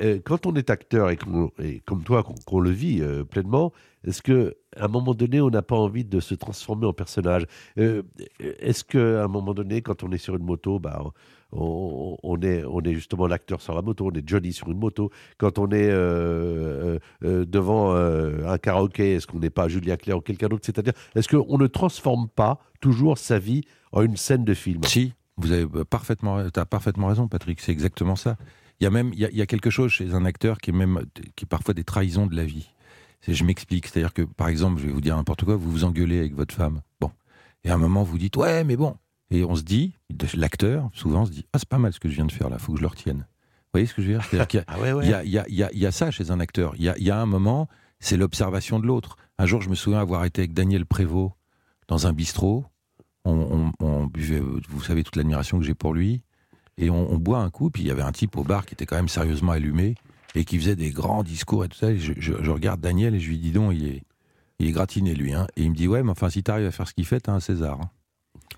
[0.02, 1.18] euh, quand on est acteur et,
[1.86, 3.72] comme toi, qu'on qu'on le vit euh, pleinement,
[4.04, 7.46] est-ce que à un moment donné, on n'a pas envie de se transformer en personnage?
[7.78, 8.02] Euh,
[8.60, 11.02] Est-ce que à un moment donné, quand on est sur une moto, bah,
[11.58, 15.10] on, est, on est justement l'acteur sur la moto, on est Johnny sur une moto.
[15.38, 20.18] Quand on est euh, euh, euh, devant un karaoké, est-ce qu'on n'est pas Julien Clerc
[20.18, 20.66] ou quelqu'un d'autre?
[20.66, 24.84] C'est-à-dire, est-ce qu'on ne transforme pas toujours sa vie en une scène de film?
[24.84, 27.60] Si, vous avez parfaitement, as parfaitement raison, Patrick.
[27.62, 28.38] C'est exactement ça.
[28.80, 31.02] Il y a même, il y quelque chose chez un acteur qui est même,
[31.36, 32.70] qui est parfois des trahisons de la vie.
[33.28, 33.88] Je m'explique.
[33.88, 36.54] C'est-à-dire que, par exemple, je vais vous dire n'importe quoi, vous vous engueulez avec votre
[36.54, 36.82] femme.
[37.00, 37.12] Bon.
[37.64, 38.96] Et à un moment, vous dites, ouais, mais bon.
[39.32, 39.96] Et on se dit,
[40.36, 42.58] l'acteur, souvent, se dit, ah, c'est pas mal ce que je viens de faire là,
[42.60, 43.20] faut que je le retienne.
[43.20, 44.24] Vous voyez ce que je veux dire?
[44.24, 45.06] C'est-à-dire qu'il y a- Ah ouais, ouais.
[45.06, 46.40] il y a, il y a- il y a- il y a ça chez un
[46.40, 46.74] acteur.
[46.78, 47.68] Il y a, il un moment,
[48.00, 49.18] c'est l'observation de l'autre.
[49.38, 51.34] Un jour, je me souviens avoir été avec Daniel Prévost
[51.88, 52.66] dans un bistrot.
[53.26, 56.22] On, on- on buvait, vous savez, toute l'admiration que j'ai pour lui.
[56.78, 58.74] Et on, on boit un coup, puis il y avait un type au bar qui
[58.76, 59.96] était quand même sérieusement allumé
[60.36, 61.92] et qui faisait des grands discours et tout ça.
[61.92, 64.04] Et je, je- je regarde Daniel et je lui dis donc, il est,
[64.60, 65.34] il est gratiné lui.
[65.34, 65.48] Hein.
[65.56, 67.22] Et il me dit, ouais, mais enfin, si tu arrives à faire ce qu'il fait,
[67.22, 67.80] t'as un César.
[67.82, 67.90] hein.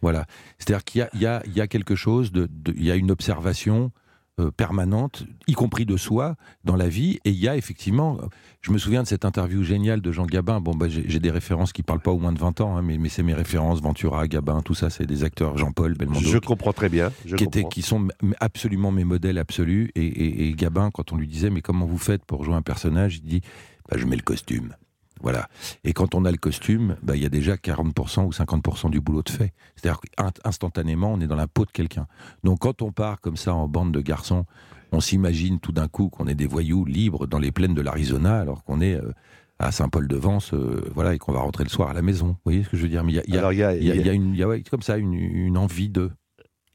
[0.01, 0.25] Voilà.
[0.59, 3.91] C'est-à-dire qu'il y a, y, y quelque chose, de, de- il y a une observation
[4.39, 7.17] euh, permanente, y compris de soi, dans la vie.
[7.25, 8.19] Et il y a effectivement,
[8.61, 10.59] je me souviens de cette interview géniale de Jean Gabin.
[10.61, 12.99] Bon, bah, j'ai des références qui parlent pas au moins de 20 ans, hein, mais,
[12.99, 16.19] mais c'est mes références, Ventura, Gabin, tout ça, c'est des acteurs, Jean-Paul Belmondo.
[16.29, 17.11] Je comprends très bien.
[17.25, 18.07] Je qui, étaient, qui sont
[18.39, 19.89] absolument mes modèles absolus.
[19.95, 22.61] Et, et- et Gabin, quand on lui disait, mais comment vous faites pour jouer un
[22.61, 23.41] personnage Il dit,
[23.89, 24.75] bah, je mets le costume.
[25.21, 25.47] Voilà.
[25.83, 29.01] Et quand on a le costume, bah, il y a déjà 40% ou 50% du
[29.01, 29.53] boulot de fait.
[29.75, 32.07] C'est-à-dire qu'instantanément, on est dans la peau de quelqu'un.
[32.43, 34.45] Donc quand on part comme ça en bande de garçons,
[34.91, 38.39] on s'imagine tout d'un coup qu'on est des voyous libres dans les plaines de l'Arizona,
[38.39, 39.11] alors qu'on est euh,
[39.59, 42.27] à Saint-Paul-de-Vence, euh, voilà, et qu'on va rentrer le soir à la maison.
[42.27, 43.03] Vous voyez ce que je veux dire?
[43.03, 46.11] Mais il y a, y y y une, ouais, comme ça une, une envie de.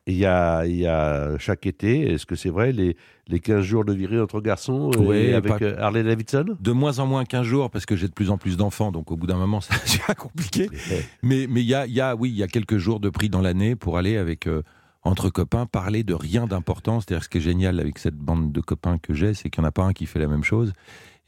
[0.09, 2.97] Il y a, il y a chaque été, est-ce que c'est vrai, les,
[3.29, 4.91] les 15 jours de virée entre garçons
[5.33, 6.57] avec pas- euh, Harley Davidson?
[6.59, 9.13] De moins en moins qu'un jour, parce que j'ai de plus en plus d'enfants, donc
[9.13, 10.69] au bout d'un moment, ça devient compliqué.
[11.23, 13.29] Mais mais il y a, y a, oui, il y a quelques jours de prix
[13.29, 14.63] dans l'année pour aller avec euh,
[15.05, 16.99] entre copains parler de rien d'important.
[17.01, 19.67] C'est-à-dire ce qui est génial avec cette bande de copains que j'ai, c'est qu'il n'y
[19.67, 20.73] en a pas un qui fait la même chose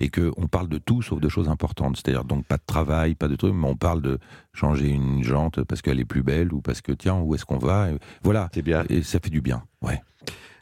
[0.01, 1.97] et que on parle de tout sauf de choses importantes.
[1.97, 4.19] C'est-à-dire donc pas de travail, pas de trucs, mais on parle de
[4.53, 7.59] changer une jante parce qu'elle est plus belle ou parce que tiens où est-ce qu'on
[7.59, 7.91] va.
[7.91, 8.49] Et voilà.
[8.53, 8.85] C'est bien.
[8.89, 9.63] Et ça fait du bien.
[9.83, 10.01] Ouais.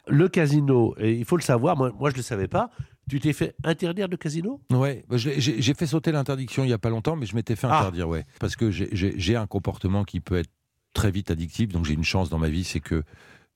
[0.07, 2.69] Le casino, et il faut le savoir, moi, moi je ne le savais pas,
[3.09, 4.61] tu t'es fait interdire de casino?
[4.69, 7.67] Ouais, bah, j'ai fait sauter l'interdiction il y a pas longtemps, mais je m'étais fait
[7.69, 7.79] Ah.
[7.79, 10.49] interdire, ouais, parce que j'ai un comportement qui peut être
[10.93, 11.69] très vite addictif.
[11.69, 13.03] Donc j'ai une chance dans ma vie, c'est que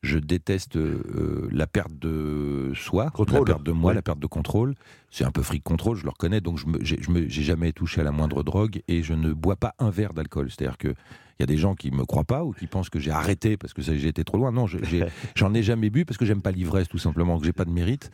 [0.07, 3.39] je déteste euh, la perte de soi, Contrôle.
[3.39, 3.95] la perte de moi, Ouais.
[3.95, 4.73] la perte de contrôle.
[5.11, 6.41] C'est un peu fric contrôle, je le reconnais.
[6.41, 9.89] Donc je j'ai jamais touché à la moindre drogue et je ne bois pas un
[9.89, 10.49] verre d'alcool.
[10.49, 12.97] C'est-à-dire que il y a des gens qui me croient pas ou qui pensent que
[12.99, 14.51] j'ai arrêté parce que j'ai été trop loin.
[14.51, 14.65] Non,
[15.35, 17.69] j'en ai jamais bu parce que j'aime pas l'ivresse tout simplement, que j'ai pas de
[17.69, 18.09] mérite.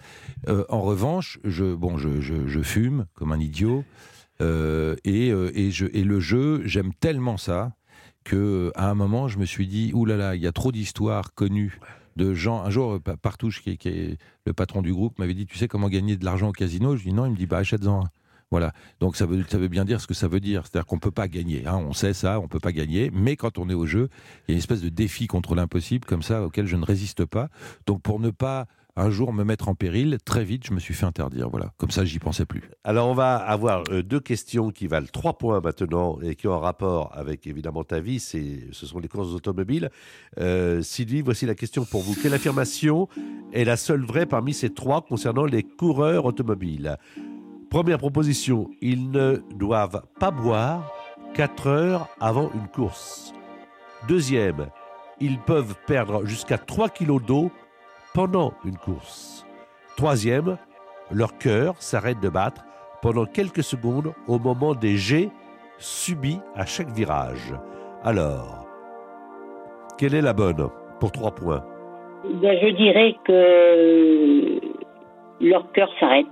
[0.49, 3.85] Euh, en revanche, je, bon, je, je- je fume comme un idiot
[4.41, 7.71] euh, et, et, je, et le jeu, j'aime tellement ça
[8.23, 10.71] que à un moment, je me suis dit, oulala, là là, il y a trop
[10.71, 11.79] d'histoires connues
[12.15, 12.63] de gens.
[12.63, 15.89] Un jour, Pa- Partouche, qui est, le patron du groupe, m'avait dit, tu sais comment
[15.89, 16.95] gagner de l'argent au casino?
[16.95, 18.09] Je dis non, il me dit, bah achète-en un.
[18.51, 18.71] Voilà.
[18.99, 20.61] Donc ça veut, ça veut bien dire ce que ça veut dire.
[20.63, 21.65] C'est-à-dire qu'on peut pas gagner.
[21.65, 21.77] hein.
[21.77, 23.09] On sait ça, on peut pas gagner.
[23.11, 24.09] Mais quand on est au jeu,
[24.47, 27.25] il y a une espèce de défi contre l'impossible comme ça auquel je ne résiste
[27.25, 27.49] pas.
[27.87, 30.93] Donc pour ne pas un jour me mettre en péril, très vite, je me suis
[30.93, 31.49] fait interdire.
[31.49, 31.73] Voilà.
[31.77, 32.69] Comme ça, j'y pensais plus.
[32.83, 36.53] Alors, on va avoir euh, deux questions qui valent trois points maintenant et qui ont
[36.53, 38.19] un rapport avec évidemment ta vie.
[38.19, 39.89] C'est, ce sont les courses automobiles.
[40.39, 42.15] Euh, Sylvie, voici la question pour vous.
[42.21, 43.07] Quelle affirmation
[43.51, 46.97] est la seule vraie parmi ces trois concernant les coureurs automobiles?
[47.69, 50.91] Première proposition ils ne doivent pas boire
[51.33, 53.33] 4 heures avant une course.
[54.07, 54.67] Deuxième,
[55.19, 57.51] ils peuvent perdre jusqu'à 3 kilos d'eau
[58.13, 59.45] pendant une course.
[59.97, 60.57] Troisième,
[61.11, 62.63] leur cœur s'arrête de battre
[63.01, 65.29] pendant quelques secondes au moment des jets
[65.77, 67.53] subis à chaque virage.
[68.03, 68.65] Alors,
[69.97, 71.63] quelle est la bonne pour trois points?
[72.41, 74.59] Ben, je dirais que
[75.41, 76.27] leur cœur s'arrête.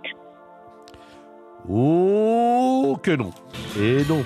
[1.70, 3.32] Oh que non
[3.78, 4.24] Et non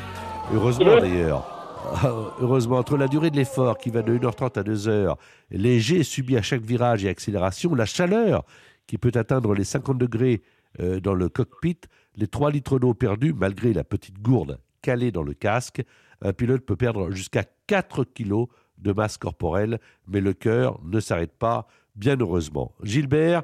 [0.54, 1.55] Heureusement d'ailleurs.
[1.94, 5.16] Ah, Heureusement, entre la durée de l'effort qui va de 1h30 à 2h,
[5.52, 8.44] les jets subis à chaque virage et accélération, la chaleur
[8.88, 10.42] qui peut atteindre les 50 degrés
[10.80, 11.78] euh, dans le cockpit,
[12.16, 15.84] les 3 litres d'eau perdus malgré la petite gourde calée dans le casque,
[16.22, 21.34] un pilote peut perdre jusqu'à 4 kilos de masse corporelle, mais le cœur ne s'arrête
[21.34, 22.74] pas, bien heureusement.
[22.84, 23.44] Gilbert,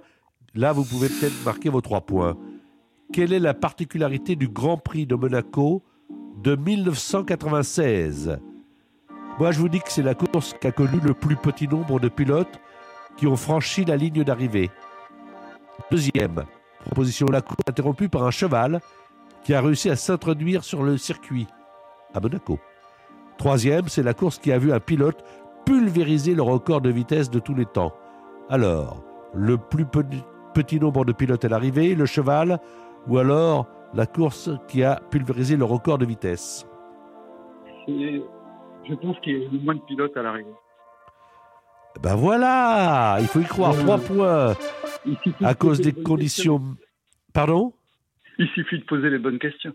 [0.54, 2.38] là vous pouvez peut-être marquer vos 3 points.
[3.13, 5.84] Quelle est la particularité du Grand Prix de Monaco
[6.37, 8.39] de 1996
[9.39, 11.99] Moi, je vous dis que c'est la course qui a connu le plus petit nombre
[11.99, 12.59] de pilotes
[13.17, 14.71] qui ont franchi la ligne d'arrivée.
[15.91, 16.43] Deuxième
[16.85, 18.79] proposition, la course interrompue par un cheval
[19.43, 21.47] qui a réussi à s'introduire sur le circuit
[22.13, 22.59] à Monaco.
[23.37, 25.23] Troisième, c'est la course qui a vu un pilote
[25.65, 27.93] pulvériser le record de vitesse de tous les temps.
[28.49, 30.03] Alors, le plus pe-
[30.53, 32.59] petit nombre de pilotes à l'arrivée, le cheval,
[33.07, 36.65] ou alors la course qui a pulvérisé le record de vitesse
[37.88, 38.21] Et
[38.88, 40.49] je pense qu'il y a le moins de pilotes à l'arrivée.
[42.01, 44.56] Ben voilà Il faut y croire, trois points
[45.43, 46.62] à cause des conditions...
[47.34, 47.73] Pardon?
[48.38, 49.73] Il suffit de poser les bonnes questions.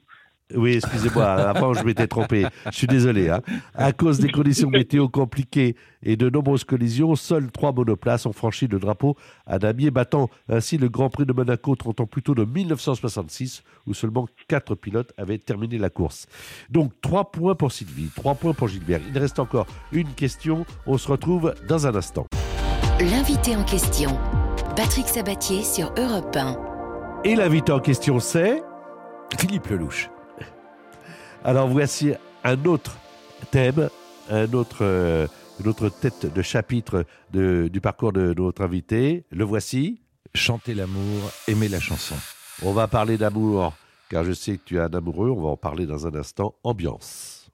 [0.54, 2.46] Oui, excusez-moi, avant je m'étais trompé.
[2.66, 3.28] Je suis désolé.
[3.30, 3.40] hein.
[3.74, 8.68] À cause des conditions météo compliquées et de nombreuses collisions, seuls trois monoplaces ont franchi
[8.68, 12.34] le drapeau à damier, battant ainsi le Grand Prix de Monaco 30 ans plus tôt
[12.36, 16.26] de 1966, où seulement quatre pilotes avaient terminé la course.
[16.70, 19.00] Donc trois points pour Sylvie, trois points pour Gilbert.
[19.12, 20.64] Il reste encore une question.
[20.86, 22.26] On se retrouve dans un instant.
[23.00, 24.16] L'invité en question,
[24.76, 26.56] Patrick Sabatier sur Europe 1.
[27.24, 28.62] Et l'invité en question, c'est
[29.38, 30.08] Philippe Lelouch.
[31.44, 32.12] Alors voici
[32.44, 32.96] un autre
[33.50, 33.88] thème,
[34.30, 35.26] un autre, euh,
[35.60, 39.24] une autre tête de chapitre de- du parcours de notre invité.
[39.30, 40.00] Le voici.
[40.34, 42.14] Chanter l'amour, aimer la chanson.
[42.62, 43.72] On va parler d'amour,
[44.10, 45.30] car je sais que tu es un amoureux.
[45.30, 46.54] On va en parler dans un instant.
[46.62, 47.48] Ambiance.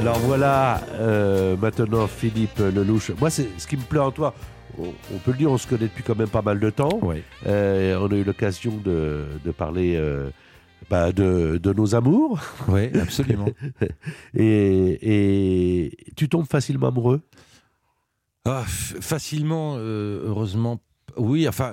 [0.00, 3.10] Alors voilà, euh, maintenant Philippe Lelouch.
[3.20, 4.34] Moi, c'est ce qui me plaît en toi.
[4.78, 6.98] On, on peut le dire, on se connaît depuis quand même pas mal de temps.
[7.02, 7.22] Ouais.
[7.46, 10.30] Euh, on a eu l'occasion de, de parler euh,
[10.88, 12.40] bah, de, de nos amours.
[12.68, 13.48] Oui, absolument.
[14.34, 17.20] et, et tu tombes facilement amoureux?
[18.46, 20.80] Ah, facilement, heureusement.
[21.18, 21.72] Oui, enfin,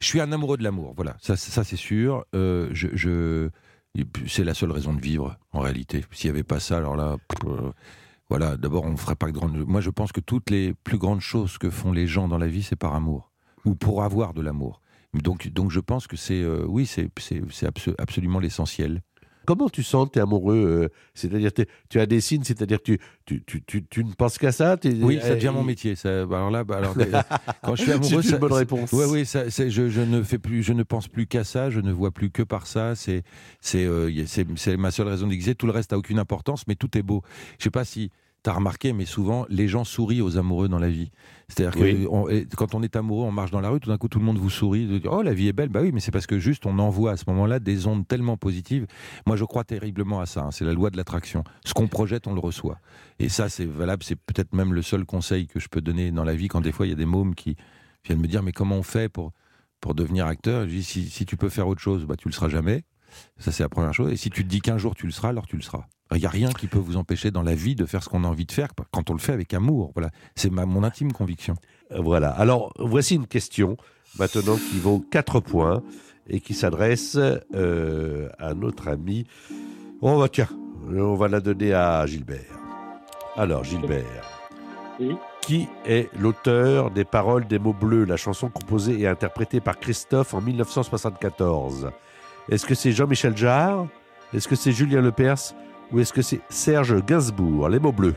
[0.00, 2.24] je suis un amoureux de l'amour, voilà, ça, ça c'est sûr.
[2.34, 3.50] Euh, je,
[4.26, 6.04] c'est la seule raison de vivre, en réalité.
[6.12, 7.72] S'il n'y avait pas ça, alors là, euh,
[8.28, 9.56] voilà, d'abord, on ne ferait pas de grandes.
[9.66, 12.46] Moi, je pense que toutes les plus grandes choses que font les gens dans la
[12.46, 13.32] vie, c'est par amour,
[13.64, 14.80] ou pour avoir de l'amour.
[15.12, 19.02] Donc, donc, je pense que c'est, euh, oui, c'est, c'est, c'est abso- absolument l'essentiel.
[19.50, 21.50] Comment tu sens que tu es amoureux euh, C'est-à-dire,
[21.88, 25.18] tu as des signes, c'est-à-dire tu, tu, tu, tu, tu ne penses qu'à ça Oui,
[25.20, 25.96] ça devient euh, mon métier.
[25.96, 26.94] Ça, bah, alors là, bah, alors,
[27.64, 28.92] quand je suis C'est amoureux, une ça- bonne réponse.
[28.92, 31.68] Oui, ça, c'est- je, je ne fais plus, je ne pense plus qu'à ça.
[31.68, 32.94] Je ne vois plus que par ça.
[32.94, 33.24] C'est,
[33.60, 35.56] c'est, euh, c'est, c'est ma seule raison d'exister.
[35.56, 37.24] Tout le reste a aucune importance, mais tout est beau.
[37.58, 40.78] Je sais pas si tu as remarqué, mais souvent les gens sourient aux amoureux dans
[40.78, 41.10] la vie.
[41.48, 42.06] C'est-à-dire que Oui.
[42.10, 44.18] on- et quand on est amoureux, on marche dans la rue, tout d'un coup tout
[44.18, 44.86] le monde vous sourit.
[44.86, 45.68] de dire, Oh, la vie est belle.
[45.68, 48.36] Bah oui, mais c'est parce que juste on envoie à ce moment-là des ondes tellement
[48.36, 48.86] positives.
[49.26, 50.42] Moi, je crois terriblement à ça.
[50.44, 50.50] hein.
[50.52, 51.44] C'est la loi de l'attraction.
[51.64, 52.78] Ce qu'on projette, on le reçoit.
[53.18, 54.02] Et ça, c'est valable.
[54.04, 56.72] C'est peut-être même le seul conseil que je peux donner dans la vie quand des
[56.72, 57.56] fois il y a des mômes qui
[58.04, 59.32] viennent me dire mais comment on fait pour
[59.80, 60.64] pour devenir acteur?
[60.64, 62.84] Je dis si, si tu peux faire autre chose, bah tu le seras jamais.
[63.38, 64.12] Ça c'est la première chose.
[64.12, 65.86] Et si tu te dis qu'un jour tu le seras, alors tu le seras.
[66.12, 68.24] Il n'y a rien qui peut vous empêcher dans la vie de faire ce qu'on
[68.24, 69.92] a envie de faire quand on le fait avec amour.
[69.94, 71.54] Voilà, c'est ma mon intime conviction.
[71.92, 72.30] Euh, Voilà.
[72.30, 73.76] Alors, voici une question
[74.18, 75.82] maintenant qui vaut 4 points
[76.28, 77.16] et qui s'adresse
[77.54, 79.26] euh, à notre ami.
[80.00, 80.48] Oh, bah, tiens,
[80.88, 82.58] on va la donner à Gilbert.
[83.36, 84.04] Alors, Gilbert.
[84.98, 85.16] Oui.
[85.42, 90.34] Qui est l'auteur des paroles des mots bleus, la chanson composée et interprétée par Christophe
[90.34, 91.90] en 1974
[92.50, 93.86] Est-ce que c'est Jean-Michel Jarre?
[94.34, 95.54] Est-ce que c'est Julien Lepers?
[95.92, 98.14] Ou est-ce que c'est Serge Gainsbourg Les mots bleus.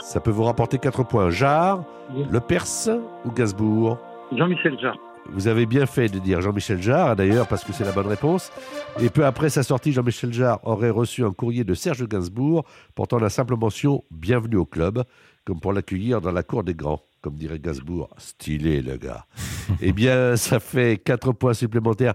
[0.00, 1.30] Ça peut vous rapporter 4 points.
[1.30, 1.82] Jarre,
[2.14, 2.24] Oui.
[2.30, 2.88] Lepers
[3.24, 3.98] ou Gainsbourg
[4.36, 4.96] Jean-Michel Jarre.
[5.32, 8.52] Vous avez bien fait de dire Jean-Michel Jarre, d'ailleurs, parce que c'est la bonne réponse.
[9.00, 13.18] Et peu après sa sortie, Jean-Michel Jarre aurait reçu un courrier de Serge Gainsbourg portant
[13.18, 15.02] la simple mention Bienvenue au club,
[15.44, 18.08] comme pour l'accueillir dans la cour des grands, comme dirait Gainsbourg.
[18.18, 19.26] Stylé, le gars.
[19.80, 22.14] eh bien, ça fait 4 points supplémentaires.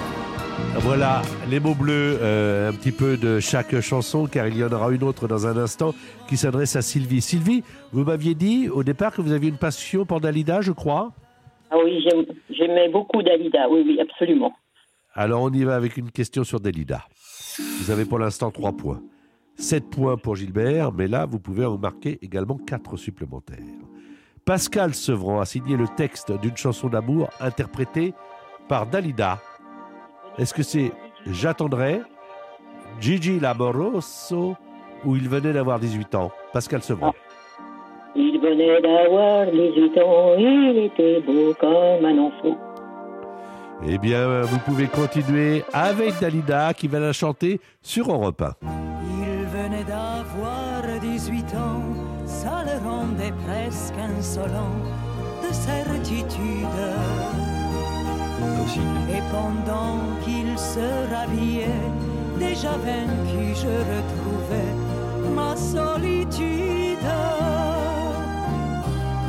[0.79, 4.71] Voilà, les mots bleus, euh, un petit peu de chaque chanson, car il y en
[4.71, 5.93] aura une autre dans un instant
[6.27, 7.21] qui s'adresse à Sylvie.
[7.21, 11.11] Sylvie, vous m'aviez dit au départ que vous aviez une passion pour Dalida, je crois
[11.69, 12.03] Ah oui,
[12.49, 14.53] j'aimais beaucoup Dalida, oui, oui, absolument.
[15.13, 17.03] Alors on y va avec une question sur Dalida.
[17.79, 19.01] Vous avez pour l'instant 3 points.
[19.57, 23.57] 7 points pour Gilbert, mais là vous pouvez en marquer également 4 supplémentaires.
[24.45, 28.13] Pascal Sevran a signé le texte d'une chanson d'amour interprétée
[28.67, 29.39] par Dalida.
[30.37, 30.91] Est-ce que c'est
[31.27, 32.01] J'attendrai,
[32.99, 34.55] Gigi Lamoroso
[35.05, 36.31] ou il venait d'avoir 18 ans?
[36.51, 37.13] Pascal Sevran.
[38.15, 42.57] Il venait d'avoir 18 ans, il était beau comme un enfant.
[43.87, 48.55] Eh bien, vous pouvez continuer avec Dalida qui va la chanter sur Europe 1.
[48.63, 51.81] Il venait d'avoir 18 ans,
[52.25, 54.75] ça le rendait presque insolent
[55.41, 57.30] de certitude.
[59.09, 61.89] Et pendant qu'il se rhabillait,
[62.37, 64.73] déjà vaincu, je retrouvais
[65.35, 67.07] ma solitude.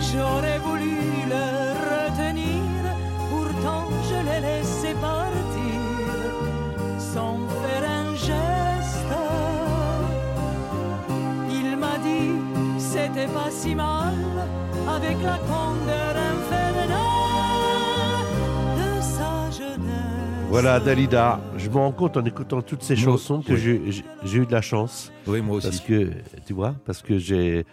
[0.01, 0.99] J'aurais voulu
[1.35, 1.47] le
[1.93, 2.83] retenir,
[3.31, 5.81] pourtant je l'ai laissé partir
[6.99, 9.15] sans faire un geste.
[11.51, 12.35] Il m'a dit
[12.79, 14.15] c'était pas si mal
[14.87, 17.22] avec la candeur infernale
[20.53, 21.41] Voilà Dalida.
[21.57, 24.05] Je me rends compte en écoutant toutes ces Moi- chansons que oui.
[24.23, 25.11] j'ai- eu de la chance.
[25.27, 25.67] Oui, moi aussi.
[25.69, 26.11] Parce que,
[26.47, 27.65] tu vois, parce que j'ai.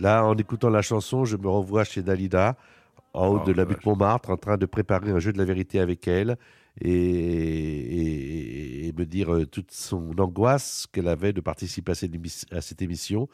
[0.00, 2.56] Là, en écoutant la chanson, je me revois chez Dalida,
[3.14, 5.46] en haut Oh, de la butte Montmartre, en train de préparer un jeu de la
[5.46, 6.36] vérité avec elle
[6.78, 12.14] et, et- et me dire euh, toute son angoisse qu'elle avait de participer à cette,
[12.14, 13.28] émis- à cette émission,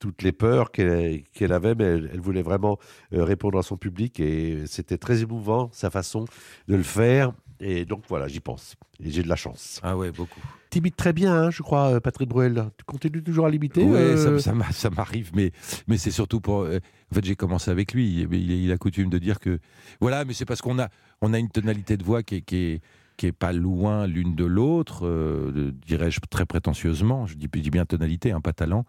[0.00, 2.76] toutes les peurs qu'elle avait, mais elle, elle voulait vraiment
[3.12, 6.24] euh, répondre à son public et c'était très émouvant sa façon
[6.66, 7.32] de le faire.
[7.60, 8.76] Et donc voilà, j'y pense.
[9.02, 9.80] Et j'ai de la chance.
[9.82, 10.40] Ah ouais, beaucoup.
[10.70, 12.66] T'imites très bien, hein, je crois, euh, Patrick Bruel.
[12.76, 15.50] Tu continues toujours à l'imiter Ouais, euh, ça, ça m'a- ça m'arrive, mais,
[15.86, 16.60] mais c'est surtout pour.
[16.62, 16.78] euh,
[17.10, 18.06] en fait, j'ai commencé avec lui.
[18.22, 19.58] Il, il, il a coutume de dire que.
[20.00, 20.88] Voilà, mais c'est parce qu'on a,
[21.22, 22.80] on a une tonalité de voix qui est, qui est,
[23.16, 27.26] qui est pas loin l'une de l'autre, euh, dirais-je très prétentieusement.
[27.26, 28.84] Je dis, je dis bien tonalité, hein, pas talent.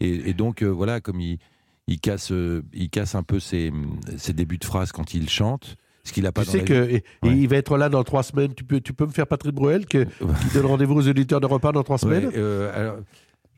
[0.00, 1.38] Et, et donc, euh, voilà, comme il,
[1.88, 3.72] il, casse, euh, il casse un peu ses,
[4.16, 5.76] ses débuts de phrases quand il chante.
[6.06, 8.04] Ce qu'il a pas Tu dans sais la que et- il va être là dans
[8.04, 8.54] trois semaines.
[8.54, 10.04] Tu peux, tu peux me faire Patrick Bruel que,
[10.40, 12.96] qui donne rendez-vous aux auditeurs de repas dans trois semaines Ouais, euh, alors,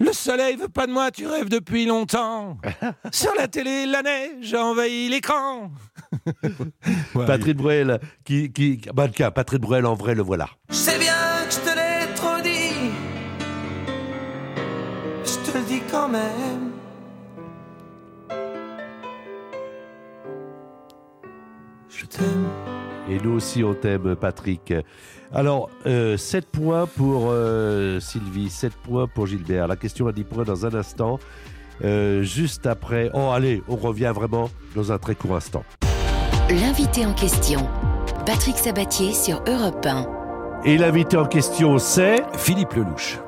[0.01, 2.57] le soleil veut pas de moi, tu rêves depuis longtemps.
[3.13, 5.71] Sur la télé, la neige envahit l'écran.
[7.15, 10.49] Ouais, Patrick Bruel, qui, qui, bah, Patrick Bruel en vrai, le voilà.
[10.71, 11.13] Je sais bien
[11.47, 12.91] que je te l'ai trop dit.
[15.25, 16.71] Je te le dis quand même.
[21.99, 22.49] Je t'aime.
[23.11, 24.73] Et nous aussi, on t'aime, Patrick.
[25.33, 29.67] Alors, euh, 7 points pour euh, Sylvie, 7 points pour Gilbert.
[29.67, 31.19] La question à 10 points dans un instant.
[31.83, 33.11] Euh, juste après.
[33.15, 35.65] Oh, allez, on revient vraiment dans un très court instant.
[36.49, 37.69] L'invité en question,
[38.25, 40.07] Patrick Sabatier sur Europe 1.
[40.65, 42.23] Et l'invité en question, c'est.
[42.37, 43.19] Philippe Lelouch.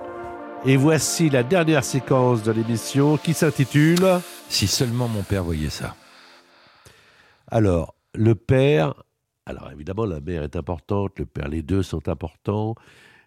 [0.65, 4.21] Et voici la dernière séquence de l'émission qui s'intitule.
[4.49, 5.97] Si seulement mon père voyait ça.
[7.51, 8.95] Alors, le père.
[9.47, 12.75] Alors, évidemment, la mère est importante, le père, les deux sont importants.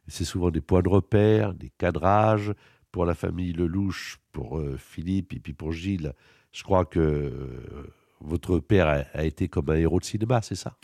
[0.08, 2.54] C'est souvent des points de repère, des cadrages.
[2.92, 6.14] Pour la famille Lelouch, pour euh, Philippe et puis pour Gilles,
[6.52, 10.78] je crois que euh, votre père a, été comme un héros de cinéma, c'est ça?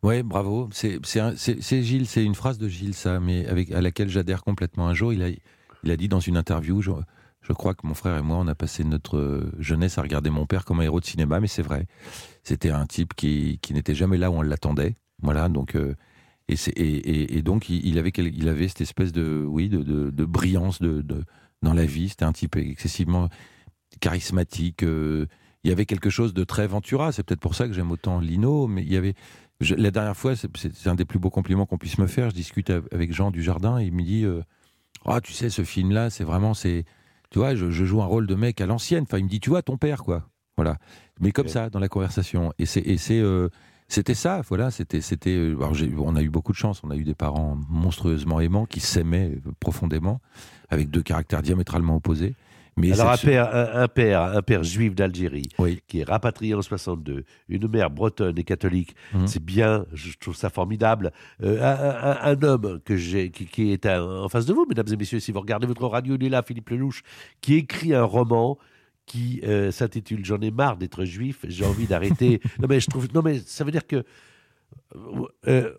[0.00, 0.68] Ouais, bravo.
[0.70, 1.00] C'est
[1.82, 4.86] Gilles, c'est une phrase de Gilles, ça, mais avec, à laquelle j'adhère complètement.
[4.86, 5.28] Un jour, il a,
[5.82, 6.80] il a dit dans une interview,
[7.46, 10.30] je crois que mon frère et moi, on a passé notre euh, jeunesse à regarder
[10.30, 11.86] mon père comme un héros de cinéma, mais c'est vrai.
[12.42, 14.96] C'était un type qui, qui n'était jamais là où on l'attendait.
[15.22, 15.74] Voilà, donc.
[15.76, 15.94] euh,
[16.48, 21.02] et, et, donc, il avait, il avait cette espèce de, oui, de, de, brillance de,
[21.02, 21.24] de-
[21.62, 22.08] dans la vie.
[22.08, 23.28] C'était un type excessivement
[24.00, 24.82] charismatique.
[24.84, 25.26] euh,
[25.64, 27.10] il y avait quelque chose de très Ventura.
[27.10, 29.14] C'est peut-être pour ça que j'aime autant Lino, mais il y avait.
[29.60, 32.30] la dernière fois, c'est- un des plus beaux compliments qu'on puisse me faire.
[32.30, 34.24] Je discute av- avec Jean du Jardin et il me dit
[35.04, 36.54] Ah, tu sais, ce film-là, c'est vraiment.
[36.54, 36.84] c'est
[37.30, 39.04] Tu vois, je, je joue un rôle de mec à l'ancienne.
[39.04, 40.28] Enfin, il me dit Tu vois, ton père, quoi.
[40.56, 40.78] Voilà.
[41.20, 42.52] Mais comme ça, dans la conversation.
[42.58, 42.80] Et c'est.
[42.80, 43.48] et c'est, euh,
[43.88, 44.70] c'était ça, voilà.
[44.70, 45.30] C'était, c'était.
[45.30, 46.82] euh, alors, on a eu beaucoup de chance.
[46.82, 50.20] On a eu des parents monstrueusement aimants qui s'aimaient euh, profondément,
[50.70, 52.34] avec deux caractères diamétralement opposés.
[52.78, 55.80] Mais Alors, un père, un, un père, un père juif d'Algérie, Oui.
[55.88, 59.26] qui est rapatrié en 62, une mère bretonne et catholique, Mhm.
[59.26, 61.10] c'est bien, je trouve ça formidable.
[61.42, 64.86] Euh, un, un- un homme que j'ai, qui, qui est en face de vous, mesdames
[64.92, 67.02] et messieurs, si vous regardez votre radio, il est là, Philippe Lelouch,
[67.40, 68.58] qui écrit un roman
[69.06, 72.40] qui euh, s'intitule J'en ai marre d'être juif, j'ai envie d'arrêter.
[72.60, 74.04] non mais je trouve, non mais ça veut dire que
[75.46, 75.72] euh,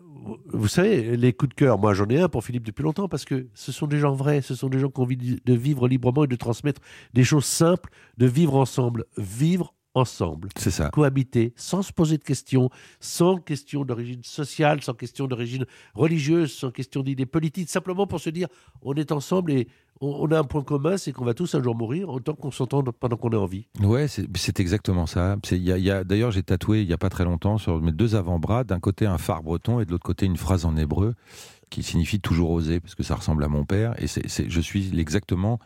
[0.52, 3.24] vous savez, les coups de cœur, moi j'en ai un pour Philippe depuis longtemps parce
[3.24, 5.88] que ce sont des gens vrais, ce sont des gens qui ont envie de vivre
[5.88, 6.80] librement et de transmettre
[7.14, 10.90] des choses simples, de vivre ensemble, vivre ensemble, C'est ça.
[10.90, 12.70] cohabiter sans se poser de questions,
[13.00, 18.30] sans question d'origine sociale, sans question d'origine religieuse, sans question d'idées politiques, simplement pour se
[18.30, 18.48] dire
[18.82, 19.68] on est ensemble et
[20.00, 22.92] on, a un point commun, c'est qu'on va tous un jour mourir, autant qu'on s'entende
[22.92, 23.66] pendant qu'on est en vie.
[23.82, 25.36] Ouais, c'est exactement ça.
[25.50, 27.90] Y a, y a- D'ailleurs, j'ai tatoué il n'y a pas très longtemps sur mes
[27.90, 31.14] deux avant-bras, d'un côté un phare breton et de l'autre côté une phrase en hébreu
[31.68, 34.00] qui signifie toujours oser, parce que ça ressemble à mon père.
[34.00, 35.58] Et c'est- je suis exactement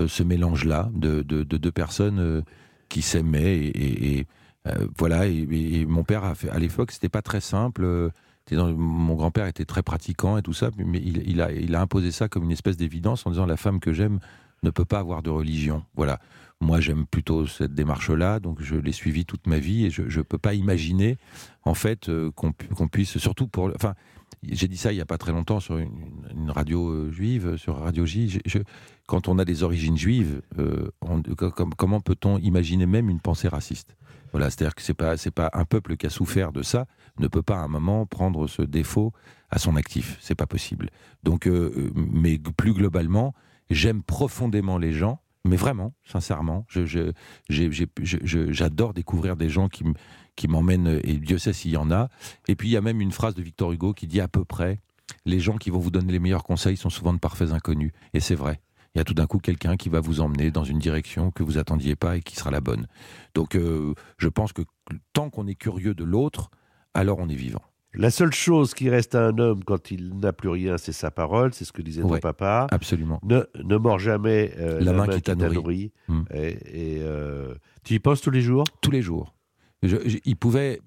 [0.00, 2.40] euh, ce mélange-là de, de- de deux personnes euh,
[2.88, 3.56] qui s'aimaient.
[3.58, 4.26] Et,
[4.66, 7.84] euh, voilà, et, mon père, a fait, à l'époque, c'était pas très simple.
[7.84, 8.10] euh,
[8.50, 12.52] mon grand-père était très pratiquant et tout ça, mais il, a, imposé ça comme une
[12.52, 14.20] espèce d'évidence en disant la femme que j'aime
[14.62, 15.84] ne peut pas avoir de religion.
[15.94, 16.18] Voilà.
[16.60, 20.22] Moi, j'aime plutôt cette démarche-là, donc je l'ai suivie toute ma vie et je ne
[20.22, 21.18] peux pas imaginer,
[21.64, 23.70] en fait, euh, qu'on puisse, surtout pour.
[23.74, 23.94] Enfin,
[24.52, 25.90] j'ai dit ça il n'y a pas très longtemps sur une,
[26.50, 28.40] radio euh, juive, sur Radio J.
[29.06, 30.90] Quand on a des origines juives, euh,
[31.76, 33.96] comment peut-on imaginer même une pensée raciste?
[34.32, 36.86] Voilà, c'est-à-dire que c'est pas pas un peuple qui a souffert de ça
[37.18, 39.12] ne peut pas à un moment prendre ce défaut
[39.50, 40.16] à son actif.
[40.20, 40.90] C'est pas possible.
[41.22, 43.34] Donc, euh, euh, mais plus globalement,
[43.70, 46.66] j'aime profondément les gens, mais vraiment, sincèrement,
[47.48, 49.94] j'adore découvrir des gens qui, m-
[50.36, 52.08] qui m'emmènent, et Dieu sait s'il y en a.
[52.48, 54.44] Et puis il y a même une phrase de Victor Hugo qui dit à peu
[54.44, 54.80] près
[55.26, 57.92] les gens qui vont vous donner les meilleurs conseils sont souvent de parfaits inconnus.
[58.14, 58.60] Et c'est vrai.
[58.94, 61.42] Il y a tout d'un coup quelqu'un qui va vous emmener dans une direction que
[61.42, 62.86] vous attendiez pas et qui sera la bonne.
[63.34, 64.62] Donc euh, je pense que
[65.12, 66.50] tant qu'on est curieux de l'autre,
[66.94, 67.62] alors on est vivant.
[67.96, 71.10] La seule chose qui reste à un homme quand il n'a plus rien, c'est sa
[71.12, 72.66] parole, c'est ce que disait ton papa.
[72.70, 73.20] Absolument.
[73.22, 75.54] Ne, ne mords jamais euh, La main qui t'a nourri.
[75.54, 75.92] nourri.
[76.08, 76.22] Mm.
[76.32, 77.54] Et, et, euh,
[77.84, 78.64] tu y penses tous les jours?
[78.80, 79.34] Tous les jours.
[80.24, 80.80] Il pouvait,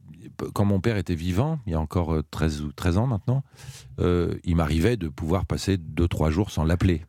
[0.54, 3.43] quand mon père était vivant, il y a encore euh, 13, ou 13 ans maintenant,
[4.00, 7.04] euh, il m'arrivait de pouvoir passer 2-3 jours sans l'appeler.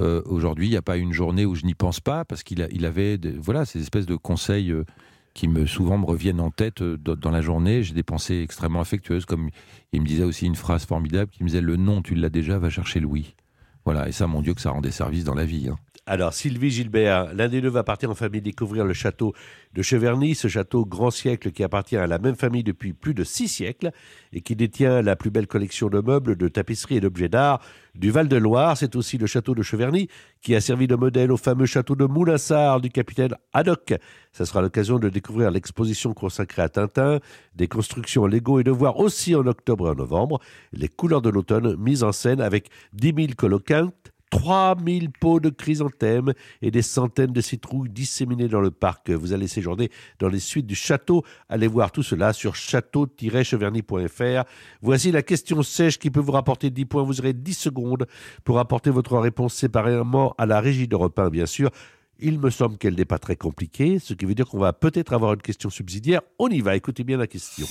[0.00, 2.62] Euh, Aujourd'hui, il n'y a pas une journée où je n'y pense pas, parce qu'il
[2.62, 4.84] avait voilà, ces espèces de conseils euh,
[5.34, 7.82] qui me, souvent me reviennent en tête euh, dans la journée.
[7.82, 9.50] J'ai des pensées extrêmement affectueuses, comme
[9.92, 12.58] il me disait aussi une phrase formidable qui me disait «Le nom, tu l'as déjà,
[12.58, 13.34] va chercher Louis».
[13.90, 15.70] Voilà, et ça, mon Dieu, que ça rendait service dans la vie.
[15.72, 15.78] hein.
[16.04, 19.32] Alors, Sylvie Gilbert, l'un des deux va partir en famille découvrir le château
[19.72, 23.24] de Cheverny, ce château grand siècle qui appartient à la même famille depuis plus de
[23.24, 23.92] six siècles
[24.34, 27.62] et qui détient la plus belle collection de meubles, de tapisseries et d'objets d'art
[27.98, 28.76] du Val-de-Loire.
[28.76, 30.08] C'est aussi le château de Cheverny
[30.40, 33.94] qui a servi de modèle au fameux château de Moulinsart du capitaine Haddock.
[34.32, 37.18] Ça sera l'occasion de découvrir l'exposition consacrée à Tintin,
[37.54, 40.40] des constructions Lego et de voir aussi en octobre et en novembre
[40.72, 46.32] les couleurs de l'automne mises en scène avec 10 000 coloquintes, 3000 pots de chrysanthèmes
[46.62, 49.10] et des centaines de citrouilles disséminées dans le parc.
[49.10, 51.22] Vous allez séjourner dans les suites du château.
[51.48, 54.44] Allez voir tout cela sur château-cheverny.fr.
[54.82, 57.02] Voici la question sèche qui peut vous rapporter 10 points.
[57.02, 58.06] Vous aurez 10 secondes
[58.44, 61.70] pour apporter votre réponse séparément à la régie d'Europe 1, bien sûr.
[62.20, 65.12] Il me semble qu'elle n'est pas très compliquée, ce qui veut dire qu'on va peut-être
[65.12, 66.20] avoir une question subsidiaire.
[66.38, 67.66] On y va, écoutez bien la question.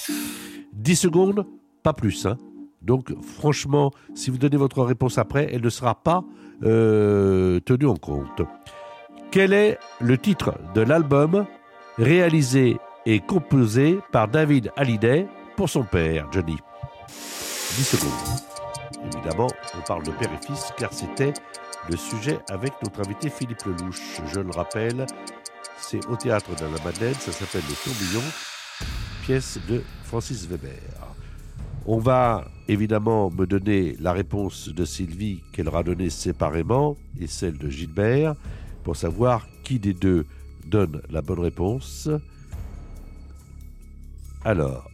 [0.74, 1.46] 10 secondes,
[1.84, 2.26] pas plus.
[2.26, 2.38] hein.
[2.82, 6.24] Donc franchement, si vous donnez votre réponse après, elle ne sera pas
[6.64, 8.42] euh, en compte.
[9.32, 11.46] Quel est le titre de l'album
[11.98, 16.58] réalisé et composé par David Hallyday pour son père, Johnny?
[17.08, 19.12] 10 secondes.
[19.14, 19.48] Évidemment,
[19.78, 21.34] on parle de père et fils car c'était
[21.90, 24.22] le sujet avec notre invité Philippe Lelouch.
[24.26, 25.06] Je le rappelle,
[25.78, 28.24] c'est au théâtre de la Madeleine, ça s'appelle Le Tourbillon,
[29.24, 30.72] pièce de Francis Weber.
[31.90, 37.58] On va évidemment me donner la réponse de Sylvie qu'elle aura donnée séparément et celle
[37.58, 38.36] de Gilbert
[38.84, 40.26] pour savoir qui des deux
[40.66, 42.10] donne la bonne réponse.
[44.44, 44.90] Alors,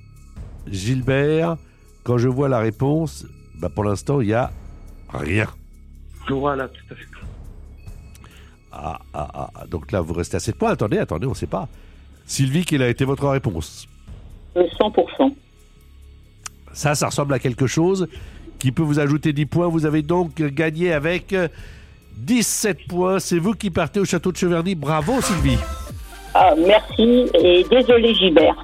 [0.67, 1.57] Gilbert,
[2.03, 3.25] quand je vois la réponse,
[3.55, 4.51] bah pour l'instant, il n'y a
[5.09, 5.47] rien.
[6.29, 7.07] Voilà, tout à fait.
[8.71, 9.67] Ah, ah, ah, ah.
[9.67, 10.71] donc là, vous restez à 7 points.
[10.71, 11.67] Attendez, attendez, on ne sait pas.
[12.25, 13.87] Sylvie, quelle a été votre réponse?
[14.57, 15.35] Euh, 100%.
[16.73, 18.07] Ça, ça ressemble à quelque chose
[18.59, 19.67] qui peut vous ajouter 10 points.
[19.67, 21.35] Vous avez donc gagné avec
[22.17, 23.19] 17 points.
[23.19, 24.75] C'est vous qui partez au château de Cheverny.
[24.75, 25.57] Bravo, Sylvie.
[26.33, 28.55] Ah, merci et désolé Gilbert.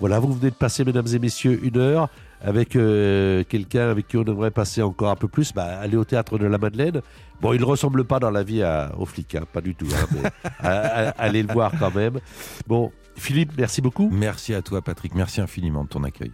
[0.00, 2.08] Voilà, vous venez de passer, mesdames et messieurs, une heure
[2.40, 5.52] avec euh, quelqu'un avec qui on aimerait passer encore un peu plus.
[5.52, 7.02] Bah, aller au théâtre de la Madeleine.
[7.40, 9.86] Bon, il ne ressemble pas dans la vie à, au flic, hein, pas du tout.
[9.92, 12.20] hein, mais à- à- allez le voir quand même.
[12.68, 14.08] Bon, Philippe, merci beaucoup.
[14.10, 15.14] Merci à toi, Patrick.
[15.14, 16.32] Merci infiniment de ton accueil.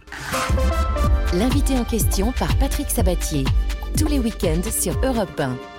[1.33, 3.43] L'invité en question par Patrick Sabatier.
[3.97, 5.74] Tous les week-ends sur Europe 1.